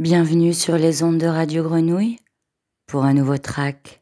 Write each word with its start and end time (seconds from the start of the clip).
Bienvenue 0.00 0.54
sur 0.54 0.78
les 0.78 1.02
ondes 1.02 1.18
de 1.18 1.26
Radio 1.26 1.62
Grenouille 1.62 2.20
pour 2.86 3.04
un 3.04 3.12
nouveau 3.12 3.36
track. 3.36 4.00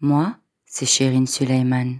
Moi, 0.00 0.36
c'est 0.64 0.86
Chérine 0.86 1.26
Suleiman. 1.26 1.98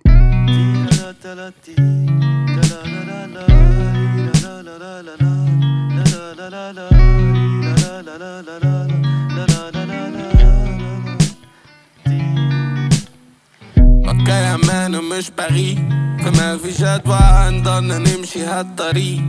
مكة 14.83 14.83
أمان 14.83 14.95
ومش 14.95 15.31
بغي 15.37 15.75
فما 16.19 16.57
في 16.57 16.71
جدوى 16.71 17.59
نضلنا 17.59 17.97
نمشي 17.97 18.43
هالطريق 18.43 19.21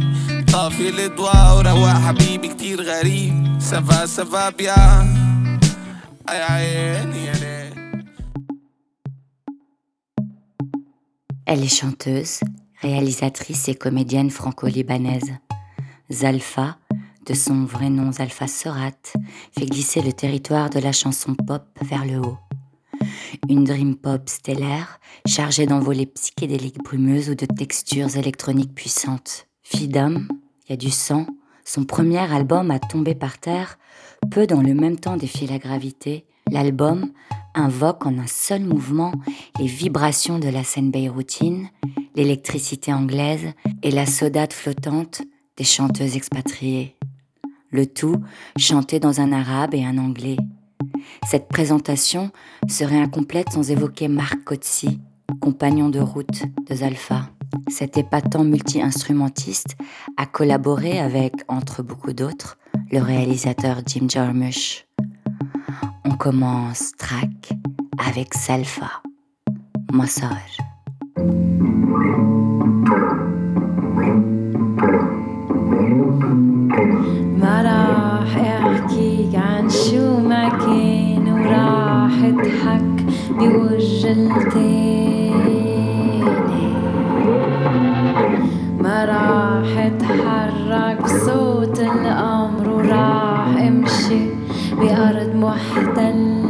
طافي 0.52 0.88
الأضواء 0.88 1.56
وروق 1.56 1.88
حبيبي 1.88 2.48
كتير 2.48 2.82
غريب 2.82 3.58
سافا 3.60 4.06
سافا 4.06 4.50
بيا 4.50 5.00
أي 6.28 6.42
عيني 6.42 7.26
يا 7.26 7.32
ليل 7.32 7.70
Elle 11.52 11.64
est 11.64 11.80
chanteuse, 11.82 12.38
réalisatrice 12.80 13.68
et 13.68 13.74
comédienne 13.74 14.30
franco-libanaise. 14.30 15.32
Zalfa, 16.08 16.76
de 17.26 17.34
son 17.34 17.64
vrai 17.64 17.90
nom 17.90 18.12
Zalfa 18.12 18.46
Sorat, 18.46 19.02
fait 19.58 19.66
glisser 19.66 20.00
le 20.00 20.12
territoire 20.12 20.70
de 20.70 20.78
la 20.78 20.92
chanson 20.92 21.34
pop 21.34 21.64
vers 21.82 22.04
le 22.04 22.18
haut. 22.18 22.38
Une 23.49 23.63
dream 23.63 23.95
pop 23.95 24.29
stellaire, 24.29 24.99
chargée 25.27 25.65
d'envolées 25.65 26.05
psychédéliques 26.05 26.83
brumeuses 26.83 27.29
ou 27.29 27.35
de 27.35 27.45
textures 27.45 28.17
électroniques 28.17 28.73
puissantes. 28.75 29.47
Fille 29.63 29.87
d'homme, 29.87 30.27
il 30.65 30.71
y 30.71 30.73
a 30.73 30.77
du 30.77 30.89
sang, 30.89 31.25
son 31.63 31.83
premier 31.83 32.19
album 32.19 32.71
a 32.71 32.79
tombé 32.79 33.15
par 33.15 33.39
terre, 33.39 33.79
peu 34.29 34.47
dans 34.47 34.61
le 34.61 34.73
même 34.73 34.97
temps 34.97 35.17
défier 35.17 35.47
la 35.47 35.57
gravité. 35.57 36.25
L'album 36.51 37.11
invoque 37.55 38.05
en 38.05 38.17
un 38.17 38.27
seul 38.27 38.63
mouvement 38.63 39.11
les 39.59 39.65
vibrations 39.65 40.39
de 40.39 40.49
la 40.49 40.63
scène 40.63 40.91
beyroutine, 40.91 41.69
l'électricité 42.15 42.93
anglaise 42.93 43.53
et 43.81 43.91
la 43.91 44.05
sodate 44.05 44.53
flottante 44.53 45.23
des 45.57 45.63
chanteuses 45.63 46.15
expatriées. 46.15 46.95
Le 47.69 47.85
tout 47.87 48.17
chanté 48.57 48.99
dans 48.99 49.21
un 49.21 49.31
arabe 49.31 49.73
et 49.73 49.85
un 49.85 49.97
anglais. 49.97 50.37
Cette 51.27 51.47
présentation 51.47 52.31
serait 52.67 52.99
incomplète 52.99 53.51
sans 53.51 53.71
évoquer 53.71 54.07
Marc 54.07 54.43
Cozzi, 54.43 54.99
compagnon 55.39 55.89
de 55.89 55.99
route 55.99 56.43
de 56.69 56.75
Zalfa. 56.75 57.29
Cet 57.67 57.97
épatant 57.97 58.43
multi-instrumentiste 58.43 59.75
a 60.17 60.25
collaboré 60.25 60.99
avec, 60.99 61.33
entre 61.47 61.83
beaucoup 61.83 62.13
d'autres, 62.13 62.57
le 62.91 62.99
réalisateur 62.99 63.81
Jim 63.85 64.07
Jarmusch. 64.09 64.85
On 66.03 66.15
commence 66.15 66.91
track 66.97 67.53
avec 67.97 68.33
Salfa, 68.33 69.01
Massage. 69.91 70.57
Mara, 77.37 78.25
شو 79.75 80.19
ما 80.19 80.49
كان 80.49 81.25
وراح 81.33 82.23
اضحك 82.23 83.05
بوجه 83.29 84.13
تاني 84.49 86.23
ما 88.79 89.05
راح 89.05 89.77
اتحرك 89.77 91.03
بصوت 91.03 91.79
الأمر 91.79 92.69
وراح 92.69 93.57
امشي 93.67 94.29
بأرض 94.79 95.35
محتلة. 95.35 96.44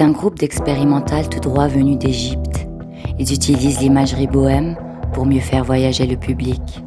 C'est 0.00 0.06
un 0.06 0.12
groupe 0.12 0.38
d'expérimental 0.38 1.28
tout 1.28 1.40
droit 1.40 1.68
venu 1.68 1.94
d'Égypte. 1.94 2.66
Ils 3.18 3.34
utilisent 3.34 3.80
l'imagerie 3.80 4.26
bohème 4.26 4.74
pour 5.12 5.26
mieux 5.26 5.40
faire 5.40 5.62
voyager 5.62 6.06
le 6.06 6.16
public. 6.16 6.82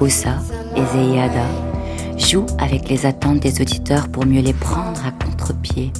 Houssa 0.00 0.38
et 0.74 0.82
Zeyada 0.86 1.44
jouent 2.16 2.46
avec 2.58 2.88
les 2.88 3.04
attentes 3.04 3.40
des 3.40 3.60
auditeurs 3.60 4.08
pour 4.08 4.24
mieux 4.24 4.40
les 4.40 4.54
prendre 4.54 5.04
à 5.06 5.10
contre-pied. 5.22 5.92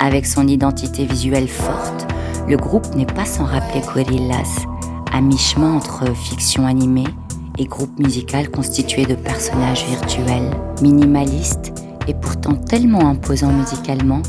Avec 0.00 0.26
son 0.26 0.46
identité 0.46 1.06
visuelle 1.06 1.48
forte, 1.48 2.06
le 2.46 2.58
groupe 2.58 2.94
n'est 2.94 3.06
pas 3.06 3.24
sans 3.24 3.44
rappeler 3.44 3.80
Gorillaz, 3.94 4.66
à 5.14 5.22
mi-chemin 5.22 5.76
entre 5.76 6.14
fiction 6.14 6.66
animée 6.66 7.08
et 7.56 7.64
groupe 7.64 7.98
musical 7.98 8.50
constitué 8.50 9.06
de 9.06 9.14
personnages 9.14 9.86
virtuels, 9.86 10.50
minimalistes 10.82 11.72
et 12.06 12.12
pourtant 12.12 12.52
tellement 12.52 13.08
imposants 13.08 13.52
musicalement. 13.54 14.20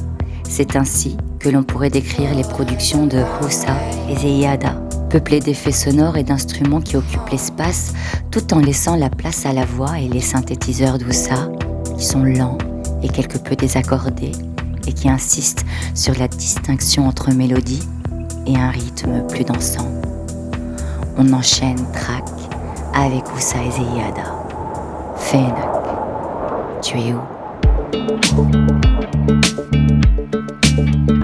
C'est 0.49 0.75
ainsi 0.75 1.17
que 1.39 1.49
l'on 1.49 1.63
pourrait 1.63 1.89
décrire 1.89 2.33
les 2.33 2.43
productions 2.43 3.05
de 3.05 3.21
Houssa 3.41 3.75
et 4.09 4.15
Zeyada, 4.15 4.81
peuplées 5.09 5.39
d'effets 5.39 5.71
sonores 5.71 6.17
et 6.17 6.23
d'instruments 6.23 6.81
qui 6.81 6.97
occupent 6.97 7.29
l'espace 7.31 7.93
tout 8.31 8.53
en 8.53 8.59
laissant 8.59 8.95
la 8.95 9.09
place 9.09 9.45
à 9.45 9.53
la 9.53 9.65
voix 9.65 9.99
et 9.99 10.07
les 10.07 10.21
synthétiseurs 10.21 10.97
d'Houssa, 10.97 11.49
qui 11.97 12.03
sont 12.03 12.23
lents 12.23 12.57
et 13.03 13.09
quelque 13.09 13.37
peu 13.37 13.55
désaccordés 13.55 14.31
et 14.87 14.93
qui 14.93 15.09
insistent 15.09 15.65
sur 15.93 16.17
la 16.17 16.27
distinction 16.27 17.07
entre 17.07 17.31
mélodie 17.31 17.87
et 18.47 18.55
un 18.55 18.69
rythme 18.69 19.27
plus 19.27 19.43
dansant. 19.43 19.91
On 21.17 21.33
enchaîne 21.33 21.85
track 21.93 22.25
avec 22.95 23.23
Oussa 23.35 23.57
et 23.63 23.71
Zeyada. 23.71 24.33
Fénac, 25.17 25.55
tu 26.81 26.97
es 26.97 27.13
où? 27.13 27.19
you. 30.77 31.16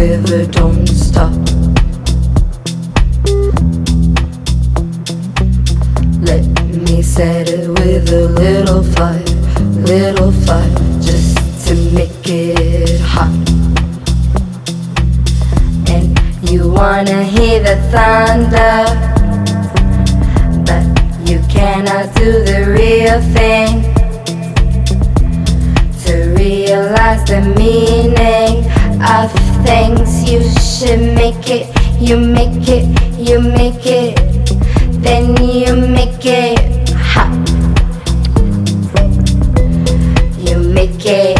River 0.00 0.46
don't 0.46 0.86
stop. 0.88 1.30
Let 6.28 6.44
me 6.86 7.02
set 7.02 7.50
it 7.50 7.68
with 7.68 8.10
a 8.10 8.28
little 8.42 8.82
fire, 8.82 9.22
little 9.92 10.32
fire, 10.32 10.74
just 11.02 11.36
to 11.66 11.74
make 11.92 12.24
it 12.24 12.98
hot. 13.00 13.34
And 15.92 16.08
you 16.48 16.70
wanna 16.70 17.22
hear 17.22 17.60
the 17.68 17.76
thunder, 17.92 18.80
but 20.68 20.84
you 21.28 21.40
cannot 21.56 22.14
do 22.16 22.30
the 22.50 22.60
real 22.78 23.20
thing. 23.36 23.72
To 26.04 26.12
realize 26.34 27.22
the 27.24 27.42
meaning 27.54 28.64
of 29.02 29.49
things, 29.70 30.28
you 30.28 30.42
should 30.58 31.02
make 31.14 31.48
it, 31.48 31.66
you 32.00 32.16
make 32.16 32.68
it, 32.76 32.86
you 33.16 33.38
make 33.40 33.86
it, 33.86 34.16
then 35.04 35.24
you 35.42 35.76
make 35.76 36.26
it. 36.26 36.58
Hot. 37.12 37.30
You 40.46 40.58
make 40.58 41.06
it 41.06 41.39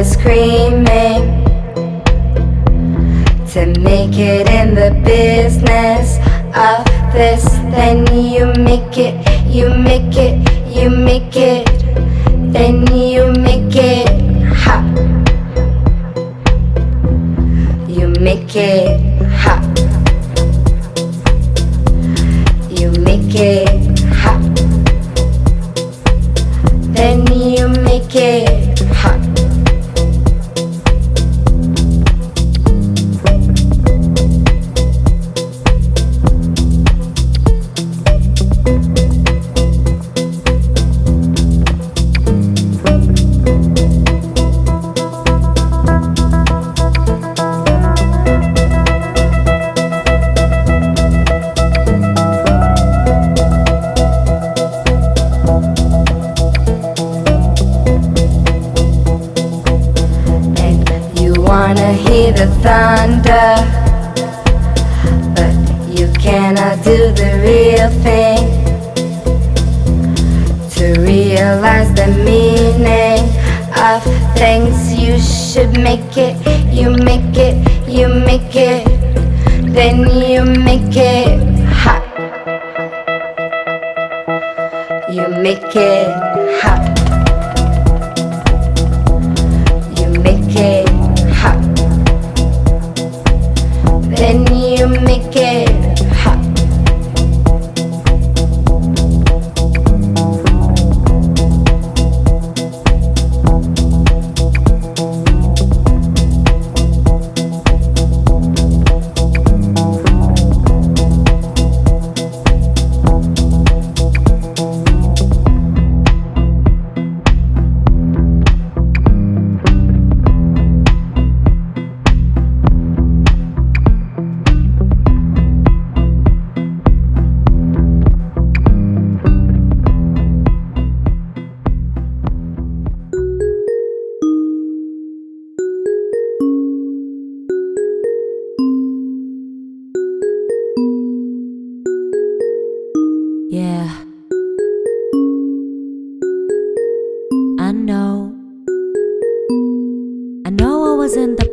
the 0.00 0.06
screaming 0.06 1.44
to 3.46 3.66
make 3.80 4.16
it 4.16 4.48
in 4.48 4.74
the 4.74 4.92
business 5.04 6.16
of 6.56 6.86
this. 7.12 7.44
Then 7.74 8.06
you 8.16 8.46
make 8.64 8.96
it, 8.96 9.14
you 9.46 9.68
make 9.68 10.16
it, 10.16 10.36
you 10.74 10.88
make 10.88 11.36
it, 11.36 11.66
then 12.50 12.86
you 12.86 12.99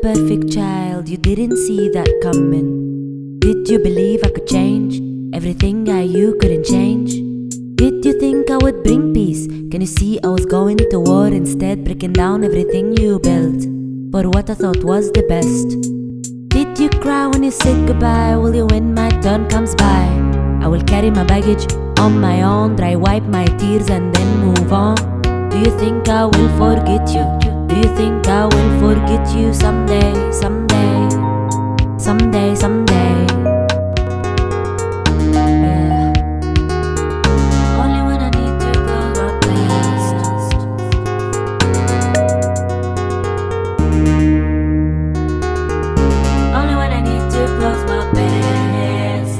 perfect 0.08 0.54
child, 0.54 1.10
you 1.10 1.18
didn't 1.18 1.58
see 1.58 1.90
that 1.90 2.08
coming. 2.24 2.68
Did 3.40 3.68
you 3.70 3.78
believe 3.78 4.22
I 4.24 4.30
could 4.30 4.48
change? 4.48 5.02
Everything 5.36 5.90
I 5.90 6.04
you 6.04 6.38
couldn't 6.40 6.66
change? 6.66 7.12
Did 7.76 8.06
you 8.06 8.14
think 8.18 8.50
I 8.50 8.56
would 8.56 8.84
bring 8.84 9.14
peace? 9.14 9.48
Can 9.70 9.82
you 9.82 9.88
see 9.88 10.18
I 10.24 10.30
was 10.30 10.46
going 10.46 10.78
to 10.78 11.00
war 11.02 11.28
instead, 11.28 11.84
breaking 11.84 12.14
down 12.14 12.46
everything 12.46 12.96
you 12.96 13.20
built? 13.20 13.64
For 14.14 14.30
what 14.30 14.50
I 14.50 14.54
thought 14.54 14.82
was 14.82 15.12
the 15.12 15.24
best. 15.34 15.76
Did 16.56 16.80
you 16.80 16.90
cry 17.02 17.28
when 17.28 17.44
you 17.44 17.52
said 17.52 17.86
goodbye? 17.86 18.38
Will 18.38 18.56
you 18.56 18.66
when 18.68 18.94
my 18.94 19.10
turn 19.26 19.50
comes 19.50 19.76
by? 19.76 20.06
I 20.64 20.70
will 20.70 20.84
carry 20.84 21.12
my 21.12 21.26
baggage 21.26 21.68
on 22.00 22.22
my 22.22 22.44
own, 22.44 22.78
dry 22.78 22.96
wipe 22.96 23.24
my 23.24 23.46
tears 23.60 23.90
and 23.90 24.16
then 24.16 24.38
move 24.38 24.72
on. 24.72 24.96
Do 25.50 25.60
you 25.60 25.78
think 25.78 26.08
I 26.08 26.24
will 26.24 26.50
forget 26.62 27.10
you? 27.10 27.37
Do 27.68 27.76
you 27.76 27.90
think 27.98 28.28
I 28.28 28.46
will 28.46 28.80
forget 28.80 29.28
you 29.36 29.54
someday, 29.54 30.32
someday, 30.32 31.10
someday, 31.98 32.56
someday? 32.56 33.28
Yeah. 35.34 36.14
Only 37.84 38.02
when 38.08 38.20
I 38.24 38.30
need 38.32 38.56
to 38.64 38.72
go 38.88 39.00
my 39.20 39.32
Only 46.56 46.76
when 46.80 46.92
I 46.94 47.02
need 47.04 47.26
to 47.36 47.42
close 47.60 47.84
my 47.92 48.02
eyes. 48.16 49.32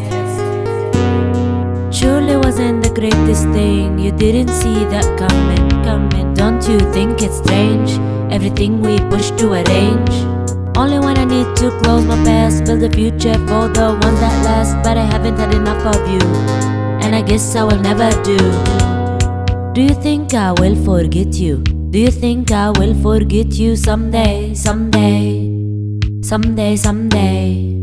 Truly 1.98 2.36
wasn't 2.36 2.84
the 2.84 2.90
greatest 2.94 3.44
thing. 3.56 3.98
You 4.00 4.12
didn't 4.12 4.50
see 4.50 4.84
that 4.92 5.18
coming, 5.18 5.70
coming. 5.86 6.34
Don't 6.34 6.68
you 6.68 6.80
think 6.92 7.22
it's 7.22 7.38
strange? 7.38 8.17
Everything 8.38 8.82
we 8.82 9.00
push 9.10 9.32
to 9.42 9.54
arrange. 9.54 10.16
Only 10.78 11.00
when 11.00 11.18
I 11.18 11.26
need 11.26 11.56
to 11.56 11.72
close 11.82 12.06
my 12.06 12.16
past, 12.24 12.66
build 12.66 12.84
a 12.84 12.90
future 12.92 13.34
for 13.50 13.68
the 13.68 13.98
ones 14.00 14.20
that 14.20 14.36
last. 14.46 14.76
But 14.84 14.96
I 14.96 15.06
haven't 15.06 15.40
had 15.40 15.56
enough 15.56 15.84
of 15.84 15.98
you, 16.08 16.22
and 17.02 17.16
I 17.16 17.24
guess 17.24 17.56
I 17.56 17.64
will 17.64 17.80
never 17.80 18.12
do. 18.22 18.38
Do 19.74 19.82
you 19.82 19.96
think 19.96 20.36
I 20.36 20.52
will 20.52 20.76
forget 20.86 21.34
you? 21.34 21.64
Do 21.90 21.98
you 21.98 22.12
think 22.12 22.52
I 22.52 22.70
will 22.70 22.94
forget 23.02 23.58
you 23.58 23.76
someday, 23.76 24.54
someday, 24.54 25.50
someday, 26.22 26.76
someday? 26.76 27.74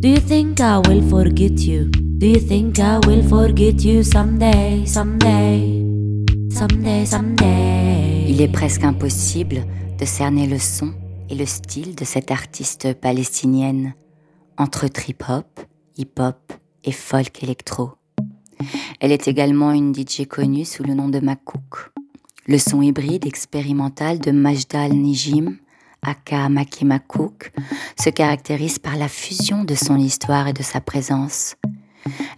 Do 0.00 0.08
you 0.08 0.20
think 0.20 0.60
I 0.60 0.78
will 0.78 1.02
forget 1.10 1.60
you? 1.68 1.90
Do 2.16 2.26
you 2.28 2.40
think 2.40 2.78
I 2.78 2.98
will 3.06 3.22
forget 3.28 3.84
you 3.84 4.02
someday, 4.02 4.86
someday, 4.86 5.84
someday, 6.48 7.04
someday? 7.04 8.24
Il 8.26 8.40
est 8.40 8.48
presque 8.48 8.84
impossible 8.84 9.60
de 9.98 10.04
cerner 10.04 10.46
le 10.46 10.58
son 10.58 10.92
et 11.28 11.34
le 11.34 11.46
style 11.46 11.94
de 11.94 12.04
cette 12.04 12.30
artiste 12.30 12.94
palestinienne 12.94 13.94
entre 14.58 14.88
trip-hop, 14.88 15.60
hip-hop 15.96 16.52
et 16.84 16.92
folk 16.92 17.42
électro. 17.42 17.92
Elle 19.00 19.12
est 19.12 19.28
également 19.28 19.72
une 19.72 19.94
DJ 19.94 20.26
connue 20.28 20.64
sous 20.64 20.82
le 20.84 20.94
nom 20.94 21.08
de 21.08 21.20
Makouk. 21.20 21.90
Le 22.46 22.58
son 22.58 22.82
hybride 22.82 23.26
expérimental 23.26 24.18
de 24.18 24.30
Majda 24.30 24.82
Al-Nijim, 24.82 25.56
aka 26.02 26.48
Maki 26.48 26.84
Makouk, 26.84 27.52
se 27.98 28.10
caractérise 28.10 28.78
par 28.78 28.96
la 28.96 29.08
fusion 29.08 29.64
de 29.64 29.74
son 29.74 29.96
histoire 29.96 30.48
et 30.48 30.52
de 30.52 30.62
sa 30.62 30.80
présence. 30.80 31.56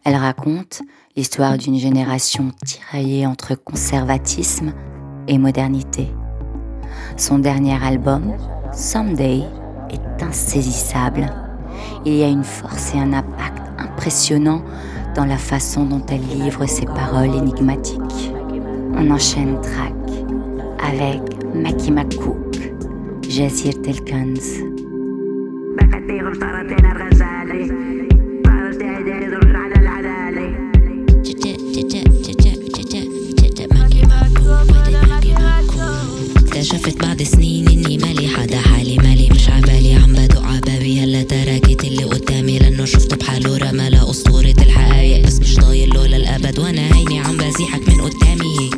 Elle 0.04 0.16
raconte 0.16 0.82
l'histoire 1.16 1.56
d'une 1.56 1.78
génération 1.78 2.52
tiraillée 2.64 3.26
entre 3.26 3.54
conservatisme 3.54 4.74
et 5.26 5.38
modernité. 5.38 6.08
Son 7.16 7.38
dernier 7.38 7.76
album, 7.82 8.32
Someday, 8.72 9.44
est 9.90 10.22
insaisissable. 10.22 11.26
Il 12.04 12.14
y 12.14 12.24
a 12.24 12.28
une 12.28 12.42
force 12.42 12.92
et 12.94 12.98
un 12.98 13.12
impact 13.12 13.62
impressionnants 13.78 14.62
dans 15.14 15.24
la 15.24 15.36
façon 15.36 15.84
dont 15.84 16.04
elle 16.08 16.22
livre 16.22 16.66
ses 16.66 16.86
paroles 16.86 17.34
énigmatiques. 17.34 18.32
On 18.96 19.10
enchaîne 19.10 19.60
track 19.60 19.94
avec 20.92 21.20
Maki 21.54 21.92
Makouk, 21.92 22.72
Jazir 23.28 23.80
Telkans. 23.82 24.64
اكتشفت 36.54 37.00
بعد 37.00 37.22
سنين 37.22 37.68
إني 37.68 37.98
مالي 37.98 38.28
حدا 38.28 38.60
حالي 38.60 38.96
مالي 38.98 39.28
مش 39.30 39.48
عبالي 39.48 39.94
عم 39.94 40.12
بدق 40.12 40.42
عبابي 40.42 41.00
هلا 41.00 41.22
تراكت 41.22 41.84
اللي 41.84 42.04
قدامي. 42.04 42.58
لأنه 42.58 42.84
شفته 42.84 43.16
بحاله 43.16 43.56
رمى 43.56 44.10
أسطورة 44.10 44.54
الحقايق 44.58 45.26
بس 45.26 45.40
مش 45.40 45.54
طايل 45.54 45.88
له 45.94 46.06
للأبد. 46.06 46.58
وأنا 46.58 46.96
هيني 46.96 47.20
عم 47.20 47.36
بزيحك 47.36 47.88
من 47.88 48.00
قدامي. 48.00 48.70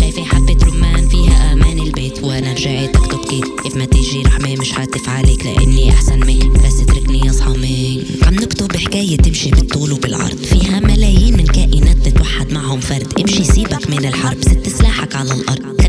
شايفة 0.00 0.24
حبة 0.24 0.56
رمان 0.66 1.08
فيها 1.08 1.52
أمان 1.52 1.78
البيت. 1.78 2.24
وأنا 2.24 2.52
رجعت 2.52 2.96
أكتب 2.96 3.18
كيت. 3.18 3.44
كيف 3.62 3.76
ما 3.76 3.84
تيجي 3.84 4.22
رحمة 4.22 4.54
مش 4.54 4.72
حاتف 4.72 5.08
عليك 5.08 5.46
لأني 5.46 5.90
أحسن 5.90 6.20
منك. 6.26 6.58
بس 6.58 6.80
اتركني 6.80 7.30
اصحى 7.30 7.50
منك 7.50 8.26
عم 8.26 8.34
نكتب 8.34 8.76
حكاية 8.76 9.16
تمشي 9.16 9.50
بالطول 9.50 9.92
وبالعرض. 9.92 10.36
فيها 10.42 10.80
ملايين 10.80 11.36
من 11.36 11.46
كائنات 11.46 11.96
تتوحد 12.08 12.52
معهم 12.52 12.80
فرد. 12.80 13.20
امشي 13.20 13.44
سيبك 13.44 13.90
من 13.90 14.04
الحرب. 14.04 14.42
ست 14.42 14.68
سلاحك 14.68 15.16
على 15.16 15.32
الأرض. 15.32 15.79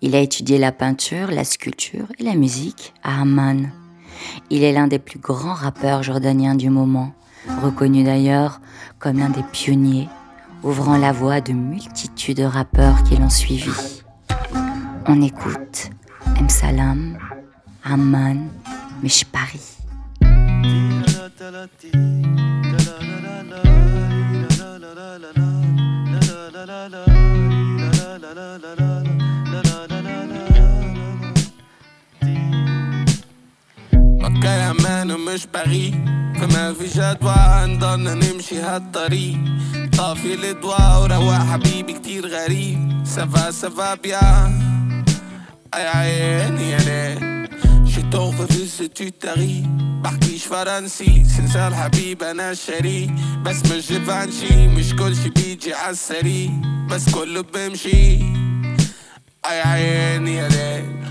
Il 0.00 0.14
a 0.14 0.20
étudié 0.20 0.58
la 0.58 0.72
peinture, 0.72 1.30
la 1.30 1.44
sculpture 1.44 2.06
et 2.18 2.22
la 2.22 2.34
musique 2.34 2.94
à 3.02 3.20
Amman. 3.20 3.70
Il 4.50 4.62
est 4.62 4.72
l'un 4.72 4.86
des 4.86 4.98
plus 4.98 5.18
grands 5.18 5.54
rappeurs 5.54 6.02
jordaniens 6.02 6.54
du 6.54 6.70
moment, 6.70 7.12
reconnu 7.62 8.04
d'ailleurs 8.04 8.60
comme 8.98 9.18
l'un 9.18 9.30
des 9.30 9.42
pionniers, 9.52 10.08
ouvrant 10.62 10.96
la 10.96 11.12
voie 11.12 11.40
de 11.40 11.52
multitudes 11.52 12.38
de 12.38 12.44
rappeurs 12.44 13.02
qui 13.04 13.16
l'ont 13.16 13.30
suivi. 13.30 14.02
On 15.06 15.20
écoute 15.20 15.90
M. 16.38 16.48
Salam, 16.48 17.18
Amman, 17.84 18.48
Mishpari. 19.02 19.60
ومش 35.34 35.46
بغي؟ 35.54 35.90
فما 36.38 36.74
في 36.74 36.86
جدوى 36.86 37.66
نضلنا 37.66 38.14
نمشي 38.14 38.60
هالطريق. 38.60 39.38
طافي 39.98 40.50
الضوء 40.50 40.98
وروى 41.00 41.34
حبيبي 41.34 41.92
كتير 41.92 42.26
غريب. 42.26 43.02
سافا 43.06 43.50
سافا 43.50 43.94
بيا. 43.94 44.46
أي 45.74 45.86
عيني 45.86 46.70
يا 46.70 46.78
شي 47.86 48.02
توفى 48.02 48.46
في 48.46 48.66
ستو 48.66 49.08
تغي 49.20 49.66
بحكيش 50.02 50.44
فرنسي. 50.44 51.24
سنسى 51.36 51.66
الحبيب 51.68 52.22
أنا 52.22 52.50
الشريك 52.50 53.10
بس 53.44 53.62
مش 53.72 53.88
جيفانشي 53.88 54.66
مش 54.66 54.94
كل 54.94 55.16
شي 55.16 55.30
بيجي 55.30 55.74
عالسريع. 55.74 56.50
بس 56.90 57.10
كله 57.10 57.42
بمشي. 57.42 58.18
أي 59.50 59.60
عيني 59.60 60.36
يا 60.36 60.48
ليل 60.48 61.03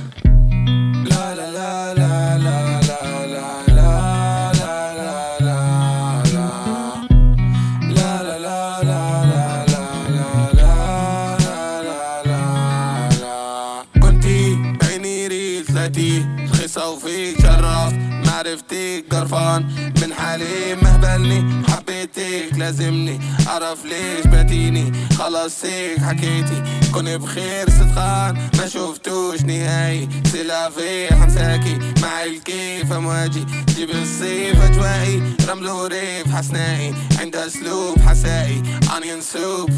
قرفان 19.33 19.93
من 20.01 20.13
حالي 20.13 20.75
مهبلني. 20.75 21.63
حبيتك 21.67 22.57
لازمني. 22.57 23.19
أعرف 23.47 23.85
ليش 23.85 24.27
باتيني. 24.27 24.91
خلاص 25.17 25.65
هيك 25.65 25.99
حكيتي. 25.99 26.63
كن 26.93 27.17
بخير 27.17 27.69
صدقان. 27.69 28.49
ما 28.57 28.67
شفتوش 28.67 29.41
نهائي. 29.41 30.09
سلافي 30.31 31.15
حنساكي 31.15 31.79
مع 32.01 32.23
الكيف 32.23 32.91
أمواجي. 32.91 33.45
جيب 33.75 33.89
الصيف 33.89 34.61
أجوائي. 34.61 35.35
رمل 35.49 35.69
وريف 35.69 36.35
حسنائي. 36.35 36.93
عندها 37.19 37.47
أسلوب 37.47 37.99
حسائي. 37.99 38.63
انيون 38.97 39.21
سوب 39.21 39.69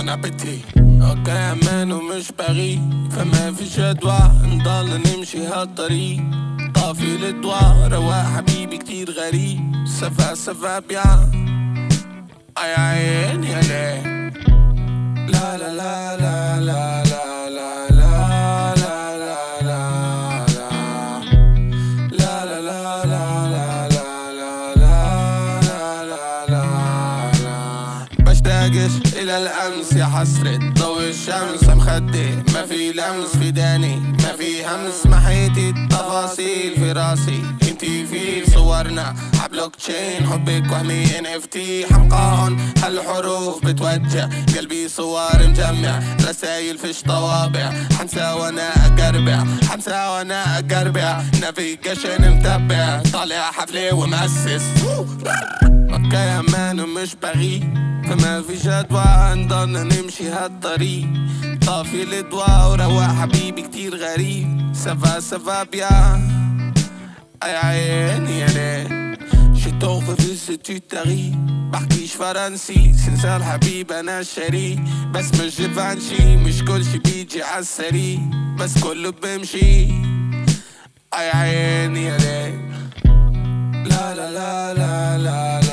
بون 0.00 0.08
ابيتي 0.08 0.60
أوكي 0.78 1.32
أمان 1.32 1.92
ومش 1.92 2.32
بغي 2.38 2.80
فما 3.10 3.52
في 3.52 3.64
جدوى 3.64 4.18
نضل 4.44 5.00
نمشي 5.06 5.46
هالطريق 5.46 6.20
طافي 6.74 7.28
الضوء 7.28 7.88
رواق 7.88 8.24
حبيبي 8.24 8.78
كتير 8.78 9.10
غريب 9.10 9.84
سفا 9.86 10.34
سفا 10.34 10.78
بيا 10.78 11.30
اي 12.58 12.74
عين 12.74 13.44
يا 13.44 13.60
ليه 13.60 14.02
لا 15.26 15.58
لا 15.58 15.74
لا 15.74 16.16
لا 16.16 16.60
لا 16.60 17.02
لا 17.04 17.09
إلى 29.30 29.38
الأمس 29.38 29.92
يا 29.92 30.04
حسرة 30.04 30.58
ضوء 30.78 31.08
الشمس 31.08 31.64
مخدي 31.64 32.30
ما 32.54 32.66
في 32.66 32.92
لمس 32.92 33.36
في 33.38 33.50
داني 33.50 33.96
ما 33.96 34.32
في 34.38 34.66
همس. 34.66 35.06
محيتي 35.06 35.70
التفاصيل 35.70 36.74
في 36.74 36.92
راسي. 36.92 37.42
إنتي 37.68 38.06
في 38.06 38.50
صورنا 38.50 39.14
حبلوك 39.40 39.76
تشين. 39.76 40.26
حبك 40.30 40.72
وهمي 40.72 41.18
إن 41.18 41.26
إف 41.26 41.46
تي. 41.46 41.86
حمقاهن 41.86 42.58
هالحروف 42.84 43.64
بتوجع. 43.64 44.28
قلبي 44.56 44.88
صور 44.88 45.48
مجمع. 45.48 46.02
رسايل 46.28 46.78
فيش 46.78 47.02
طوابع. 47.02 47.72
حنسى 47.98 48.32
وأنا 48.32 48.86
أقربع. 48.86 49.44
حنسى 49.70 49.90
وأنا 49.90 50.58
أقربع. 50.58 51.22
نافيجيشن 51.40 52.30
متبع. 52.30 53.02
طالع 53.12 53.50
حفلة 53.50 53.94
ومؤسس. 53.94 54.64
أوكي 56.10 56.18
أمان 56.18 56.80
ومش 56.80 57.14
فما 58.04 58.42
في 58.42 58.56
جدوى 58.56 59.04
نضلنا 59.34 59.82
نمشي 59.82 60.28
هالطريق. 60.28 61.06
طافي 61.66 62.02
الضوء 62.02 62.66
وروق 62.70 63.02
حبيبي 63.02 63.62
كتير 63.62 63.96
غريب. 63.96 64.72
سفا 64.74 65.20
سفا 65.20 65.62
بيا. 65.62 66.20
أي 67.42 67.56
عيني 67.56 68.40
يا 68.40 68.46
refais 70.06 70.38
si 70.46 70.58
tu 70.58 70.80
t'arrives 70.80 71.36
بحكيش 71.72 72.14
فرنسي. 72.14 72.94
سنسى 73.06 73.36
الحبيب 73.36 73.92
أنا 73.92 74.20
الشريك 74.20 74.80
بس 75.14 75.40
مش 75.40 75.56
جيفانشي. 75.56 76.36
مش 76.36 76.64
كل 76.64 76.84
شي 76.84 76.98
بيجي 76.98 77.42
عالسريع. 77.42 78.18
بس 78.58 78.78
كله 78.78 79.12
بيمشي. 79.22 79.86
أي 81.14 81.30
عيني 81.34 82.10
لا 82.10 84.14
لا 84.14 84.14
لا 84.14 84.30
لا 84.32 84.74
لا 84.74 85.18
لا 85.18 85.60
لا. 85.60 85.69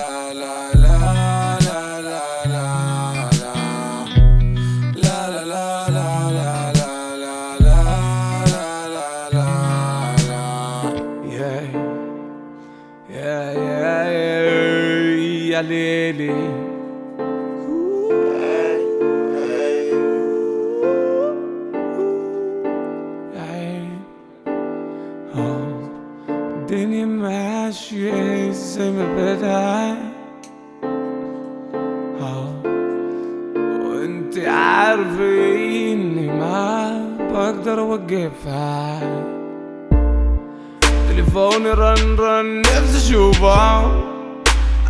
ليلي 16.12 16.68
الدنيا 26.30 27.06
ماشية 27.06 28.52
زي 28.52 28.92
ما 28.92 29.06
بدها 29.16 29.98
وانت 33.62 34.38
عارفة 34.38 35.56
إني 35.94 36.28
ما 36.28 37.18
بقدر 37.20 37.80
أوقفها. 37.80 39.00
تليفوني 41.10 41.72
رن 41.72 42.16
رن 42.20 42.60
نفسي 42.62 42.98
اشوفه 42.98 44.17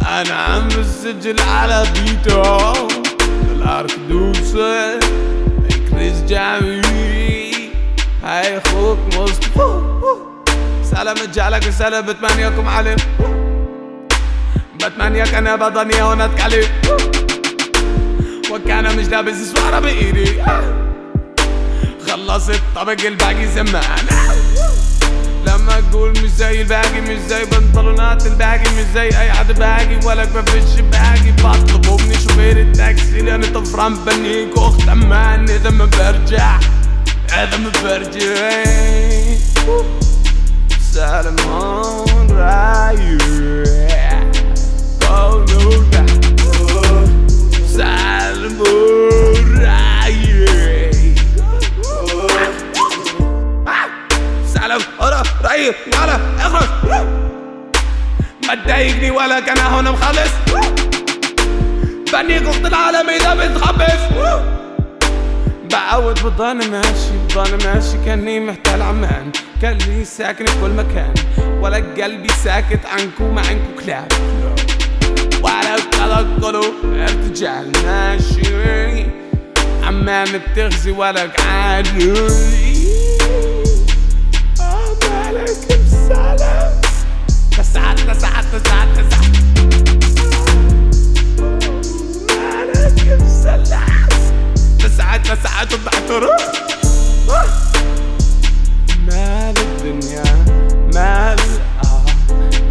أنا 0.07 0.33
عم 0.33 0.67
بسجل 0.67 1.39
على 1.41 1.83
بيته 1.93 2.71
الاركدوسة 3.51 4.99
كريس 5.91 6.21
جامي 6.27 7.51
هاي 8.23 8.57
أخوك 8.57 8.97
مصطفى. 9.13 9.81
سلام 10.83 11.15
جعلك 11.33 11.67
رسالة 11.67 11.99
بتمنيكم 11.99 12.67
عليه 12.67 12.95
بتمنيك 14.75 15.33
أنا 15.33 15.55
بضني 15.55 16.01
هون 16.01 16.21
أتكلم. 16.21 16.67
وكان 18.51 18.97
مش 18.97 19.05
لابس 19.05 19.35
سوارة 19.35 19.79
بايدي 19.79 20.43
خلصت 22.07 22.61
طبق 22.75 23.05
الباقي 23.05 23.47
زمان. 23.47 24.07
أقول 25.69 26.11
مش 26.11 26.29
زي 26.29 26.61
الباقي 26.61 27.01
مش 27.01 27.17
زي 27.29 27.45
بنطلونات 27.45 28.25
الباقي 28.25 28.69
مش 28.77 28.85
زي 28.93 29.07
أي 29.07 29.31
حد 29.31 29.51
باقي 29.51 29.99
ولا 30.05 30.25
بفش 30.25 30.79
باقي. 30.79 31.31
بطلبوا 31.31 32.01
مني 32.01 32.13
شوفير 32.13 32.61
التاكسي 32.61 33.21
لاني 33.21 33.47
طفران 33.47 33.95
بنيك 34.05 34.57
واخت 34.57 34.89
أمان. 34.89 35.49
إذا 35.49 35.69
ما 35.69 35.85
برجع 35.85 36.59
إذا 37.33 37.57
ما 37.57 37.71
برجع. 37.83 38.63
سلمون 40.93 42.31
رايح. 42.31 43.17
قولونا 45.01 46.05
سلمون 47.67 49.26
ورا 55.17 55.23
رايح 55.43 55.75
على 56.01 56.19
اخرج 56.39 56.69
ما 58.47 58.55
تضايقني 58.55 59.11
ولا 59.11 59.39
كان 59.39 59.57
هون 59.57 59.91
مخلص. 59.91 60.31
بنيك 62.13 62.47
وسط 62.47 62.65
العالم 62.65 63.09
إذا 63.09 63.33
بتخبص. 63.33 64.01
بعود 65.71 66.19
بضل 66.23 66.71
ماشي 66.71 67.17
بضل 67.29 67.67
ماشي. 67.67 67.97
كأني 68.05 68.39
محتال 68.39 68.81
عمان. 68.81 69.31
كان 69.61 69.77
لي 69.77 70.05
ساكن 70.05 70.45
في 70.45 70.61
كل 70.61 70.69
مكان. 70.69 71.13
ولا 71.61 71.77
قلبي 71.77 72.29
ساكت 72.43 72.85
عنكو 72.85 73.31
مع 73.31 73.41
عنكو 73.41 73.85
كلاب. 73.85 74.07
ولا 75.43 75.75
تذكروا 75.91 76.73
ارتجال. 76.85 77.71
ماشي. 77.85 79.05
عمان 79.83 80.27
بتغزي 80.33 80.91
ولا 80.91 81.29
عادي 81.39 82.13
عليك 85.37 85.81
بسلام 85.81 86.37
تسعد 87.57 87.95
تسعد 87.95 88.45
تسعد 88.53 88.87
تسعد 88.93 89.35
عليك 92.53 93.21
بسلام 93.21 94.07
تسعد 94.79 95.23
تسعد 95.23 95.69
باعتراف 95.85 96.51
مال 99.07 99.57
الدنيا 99.57 100.23
مال 100.93 101.39
آه 101.83 102.05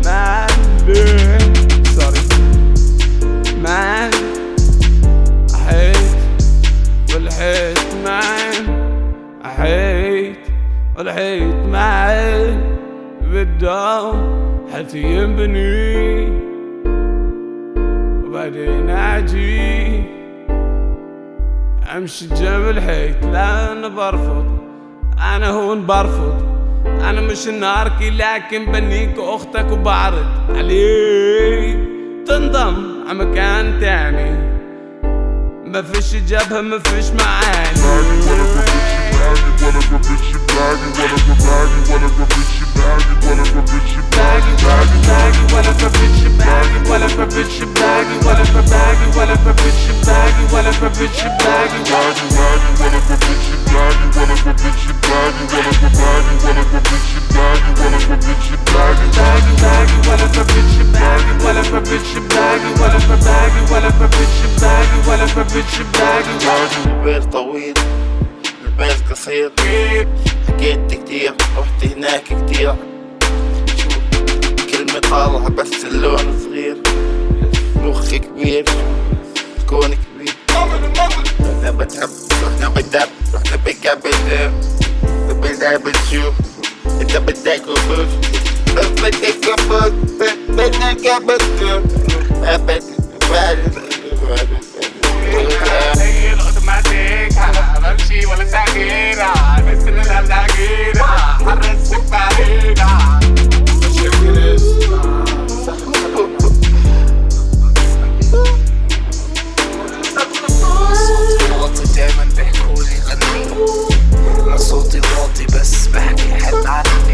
مال 0.05 0.51
رحيت 10.99 11.55
معي 11.73 12.59
بالدار 13.21 14.15
حتى 14.75 14.99
ينبني. 14.99 16.27
وبعدين 18.25 18.91
أجي 18.91 20.03
أمشي 21.97 22.27
جنب 22.27 22.69
الحيط 22.69 23.25
لأن 23.25 23.95
برفض 23.95 24.59
أنا 25.35 25.49
هون 25.49 25.87
برفض. 25.87 26.57
أنا 26.87 27.21
مش 27.21 27.49
ناركي 27.49 28.11
لكن 28.11 28.73
بنيك 28.73 29.19
أختك 29.19 29.71
وبعرض 29.73 30.27
عليك. 30.57 31.79
تنضم 32.27 32.77
عمكان 33.09 33.27
مكان 33.31 33.81
تاني. 33.81 34.57
مفيش 35.67 36.15
جبهة 36.15 36.61
مفيش 36.61 37.11
معاني 37.11 38.66
baggy, 39.27 39.51
wanna 39.65 39.83
go 39.91 39.99
bitch 40.07 40.27
baggy, 40.55 40.87
wanna 40.99 41.19
go 41.27 41.35
baggy, 41.43 41.79
wanna 41.91 42.09
go 42.15 42.25
bitch 42.31 42.55
baggy, 42.79 43.15
wanna 43.27 43.45
go 43.51 43.61
bitch 43.67 43.91
you 43.97 44.03
baggy, 44.15 44.53
baggy, 44.63 44.99
baggy, 45.07 45.43
wanna 45.51 45.73
go 45.83 45.89
bitch 45.99 46.23
you 46.23 46.31
baggy, 46.39 46.79
wanna 46.87 47.09
go 47.17 47.25
bitch 47.27 47.59
you 47.59 47.67
baggy, 47.75 48.15
wanna 48.23 48.45
go 48.55 48.63
baggy, 48.71 49.07
wanna 49.19 49.37
go 49.43 49.53
bitch 49.59 49.83
you 49.87 49.95
baggy, 50.07 50.43
wanna 50.55 50.73
go 50.79 50.89
bitch 50.95 51.19
you 51.27 51.31
baggy, 51.43 51.79
baggy, 51.91 52.27
baggy, 52.37 52.71
wanna 52.79 53.01
go 53.07 53.17
bitch 53.19 53.47
you 53.51 53.59
baggy, 53.67 54.07
wanna 54.15 54.37
go 54.47 54.53
bitch 54.63 54.83
you 54.87 54.95
baggy, 55.03 55.43
wanna 55.51 55.73
go 55.75 55.89
baggy, 55.99 56.35
wanna 56.47 56.63
go 56.71 56.79
bitch 56.87 57.11
you 57.11 57.23
baggy, 57.35 57.71
wanna 57.83 57.99
go 58.07 58.15
bitch 58.23 58.47
you 58.47 58.59
baggy, 58.71 59.07
baggy, 59.19 59.53
baggy, 59.59 59.97
wanna 60.07 60.27
go 60.31 60.43
bitch 60.55 60.75
you 60.79 60.87
baggy, 60.95 61.33
wanna 61.43 61.63
go 61.67 61.79
bitch 61.83 62.11
you 62.15 62.23
baggy, 62.31 62.71
wanna 62.79 63.01
go 63.11 63.17
baggy, 63.27 63.61
wanna 63.75 63.91
go 63.99 64.07
bitch 64.07 64.37
you 64.39 64.51
baggy, 64.63 64.99
wanna 65.09 65.27
go 65.35 65.43
bitch 65.51 65.73
you 65.79 65.85
baggy, 65.99 66.35
baggy. 66.47 67.96
البيت 68.79 69.11
قصير. 69.11 69.53
حكيت 70.49 70.95
كتير 70.95 71.35
رحت 71.59 71.85
هناك 71.85 72.25
كتير. 72.25 72.75
كلمة 74.71 74.99
طالعة 75.11 75.49
بس 75.49 75.85
اللون 75.85 76.41
صغير. 76.45 76.77
مخي 77.77 78.19
كبير 78.19 78.65
كون 79.67 79.89
كبير. 79.89 80.35
أنا 81.41 81.71
بتحب 81.71 82.11
رحنا 82.45 82.69
بدب 82.69 83.09
رحنا 83.35 83.57
بقابل 83.65 84.51
بدنا 85.29 85.77
بنشوف 85.77 86.35
أنت 87.01 87.17
بدك 87.17 87.63
وفوف 87.69 88.09
بس 88.77 88.87
بدك 88.87 89.49
وفوف 89.49 89.93
بدك 90.49 91.07
وفوف 91.07 91.83
اوتوماتيك 96.41 97.33
بمشي 97.87 98.27
ولا 98.27 98.45
ساكينة 98.45 99.33
بس 99.59 99.83
ساكينة 100.29 101.07
حرسك 101.45 102.03
بعيدة 102.11 102.87
صوتي 110.49 111.53
واطي 111.61 111.85
دايما 111.97 112.25
بيحكولي 112.37 112.99
غني. 113.07 113.45
أنا 114.47 114.57
صوتي 114.57 114.99
واطي 115.01 115.47
بس 115.47 115.87
بحكي 115.87 116.45
حد 116.45 116.67
عني. 116.67 117.06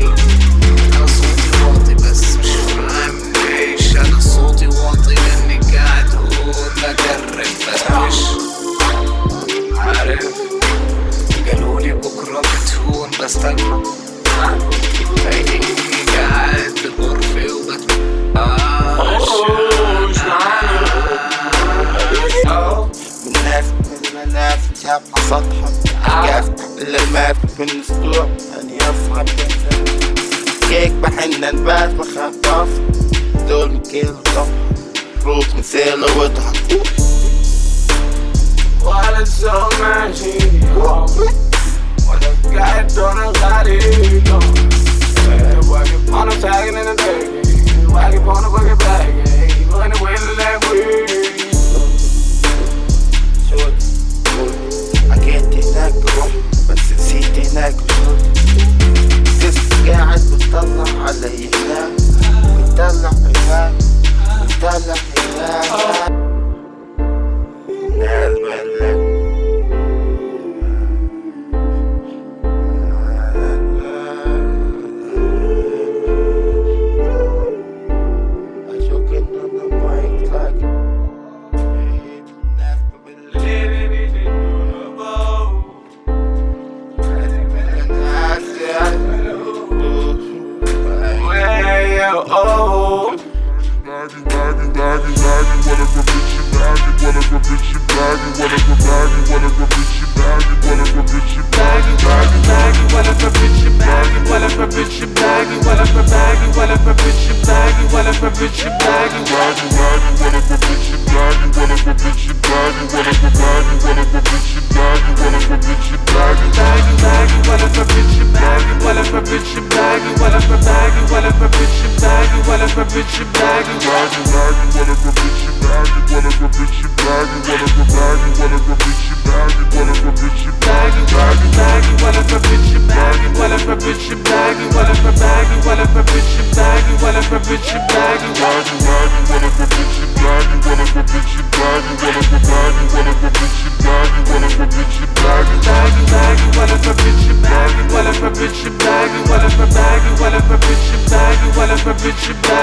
whatever 122.73 122.89
bitch 122.97 123.19
you 123.21 123.27
bagging, 123.37 123.79
bagging, 123.85 124.25
bagging, 124.33 124.71
whatever 124.73 125.13
bitch 125.13 125.45
you 125.45 125.53
bagging, 125.61 126.05
whatever 126.09 126.49
bitch 126.57 126.81
you 126.81 126.89
bagging, 126.97 127.43
whatever 127.45 127.85
bagging, 127.93 128.33
whatever 128.41 128.75
bitch 128.81 129.05
you 129.13 129.17
bagging, 129.29 129.69
whatever 129.77 130.13
bitch 130.17 130.41
you 130.41 130.53
bagging, 130.65 131.07
bagging, 131.13 131.53
bagging, 131.53 131.97
whatever 132.01 132.39
bitch 132.49 132.69
you 132.73 132.81
bagging, 132.89 133.33
whatever 133.37 133.77
bitch 133.77 134.09
you 134.09 134.17
bagging, 134.25 134.73
whatever 134.73 135.13
bagging, 135.21 135.61
whatever 135.69 136.01
bitch 136.01 136.33
you 136.33 136.45
bagging, 136.57 136.97
whatever 137.05 137.39
bitch 137.45 137.69
you 137.77 137.81
bagging, 137.93 138.33
bagging, 138.41 138.81
bagging, 138.89 139.25
whatever 139.29 139.67
bitch 139.69 139.97
you 140.01 140.09
bagging, 140.17 140.61
whatever 140.65 141.03
bitch 141.13 141.33
you 141.37 141.45
bagging, 141.53 141.97
whatever 142.01 142.39
bagging, 142.41 142.89
whatever 142.89 143.29
bitch 143.37 143.59
you 143.61 143.71
bagging, 143.85 144.25
whatever 144.33 144.65
bitch 144.73 144.97
you 144.97 145.07
bagging, 145.21 145.61
bagging, 145.61 146.07
bagging, 146.09 146.53
whatever 146.57 146.93
bitch 146.97 147.23
you 147.29 147.37
bagging, 147.45 147.89
whatever 147.93 148.31
bitch 148.33 148.65
you 148.65 148.73
bagging, 148.81 149.25
whatever 149.29 149.67
bagging, 149.77 150.17
whatever 150.17 150.57
bitch 150.57 150.87
you 150.89 150.99
bagging, 151.13 151.53
whatever 151.53 151.93
bitch 152.01 152.29
you 152.29 152.35
bagging. 152.49 152.62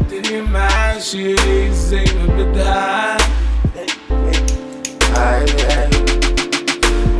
الدنيا 0.00 0.42
ماشي 0.42 1.34
زي 1.72 2.04
ما 2.04 2.26
بدها 2.36 3.16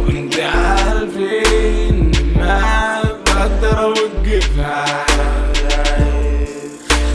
وانت 0.06 0.34
عارفين 0.40 2.12
ما 2.36 3.02
بقدر 3.26 3.78
اوقفها 3.82 5.06